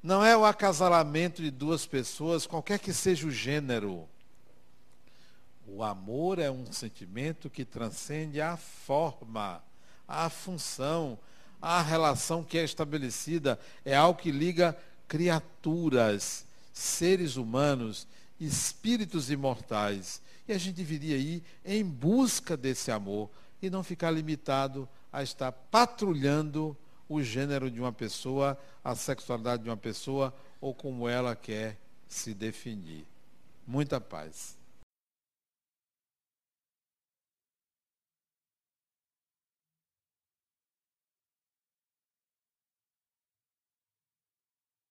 Não 0.02 0.26
é 0.26 0.36
o 0.36 0.44
acasalamento 0.44 1.42
de 1.42 1.52
duas 1.52 1.86
pessoas, 1.86 2.46
qualquer 2.46 2.80
que 2.80 2.94
seja 2.94 3.28
o 3.28 3.32
gênero. 3.32 4.08
O 5.68 5.84
amor 5.84 6.40
é 6.40 6.52
um 6.52 6.72
sentimento 6.72 7.50
que 7.50 7.64
transcende 7.64 8.42
a 8.42 8.58
forma 8.58 9.62
a 10.08 10.30
função, 10.30 11.18
a 11.62 11.82
relação 11.82 12.44
que 12.44 12.58
é 12.58 12.64
estabelecida, 12.64 13.60
é 13.86 13.96
algo 13.96 14.20
que 14.20 14.32
liga 14.32 14.78
criaturas 15.08 16.46
seres 16.74 17.36
humanos, 17.36 18.08
espíritos 18.40 19.30
imortais. 19.30 20.22
E 20.48 20.54
a 20.54 20.58
gente 20.58 20.84
viria 20.84 21.16
aí 21.16 21.44
em 21.66 21.84
busca 21.84 22.58
desse 22.58 22.92
amor 22.92 23.30
e 23.62 23.70
não 23.70 23.84
ficar 23.84 24.12
limitado 24.12 24.88
a 25.12 25.24
estar 25.24 25.52
patrulhando 25.52 26.76
o 27.08 27.22
gênero 27.22 27.70
de 27.70 27.80
uma 27.80 27.94
pessoa, 27.94 28.58
a 28.84 28.96
sexualidade 28.96 29.64
de 29.64 29.70
uma 29.70 29.78
pessoa 29.78 30.34
ou 30.60 30.74
como 30.74 31.08
ela 31.08 31.36
quer 31.36 31.78
se 32.08 32.34
definir. 32.34 33.06
Muita 33.66 34.02
paz. 34.02 34.58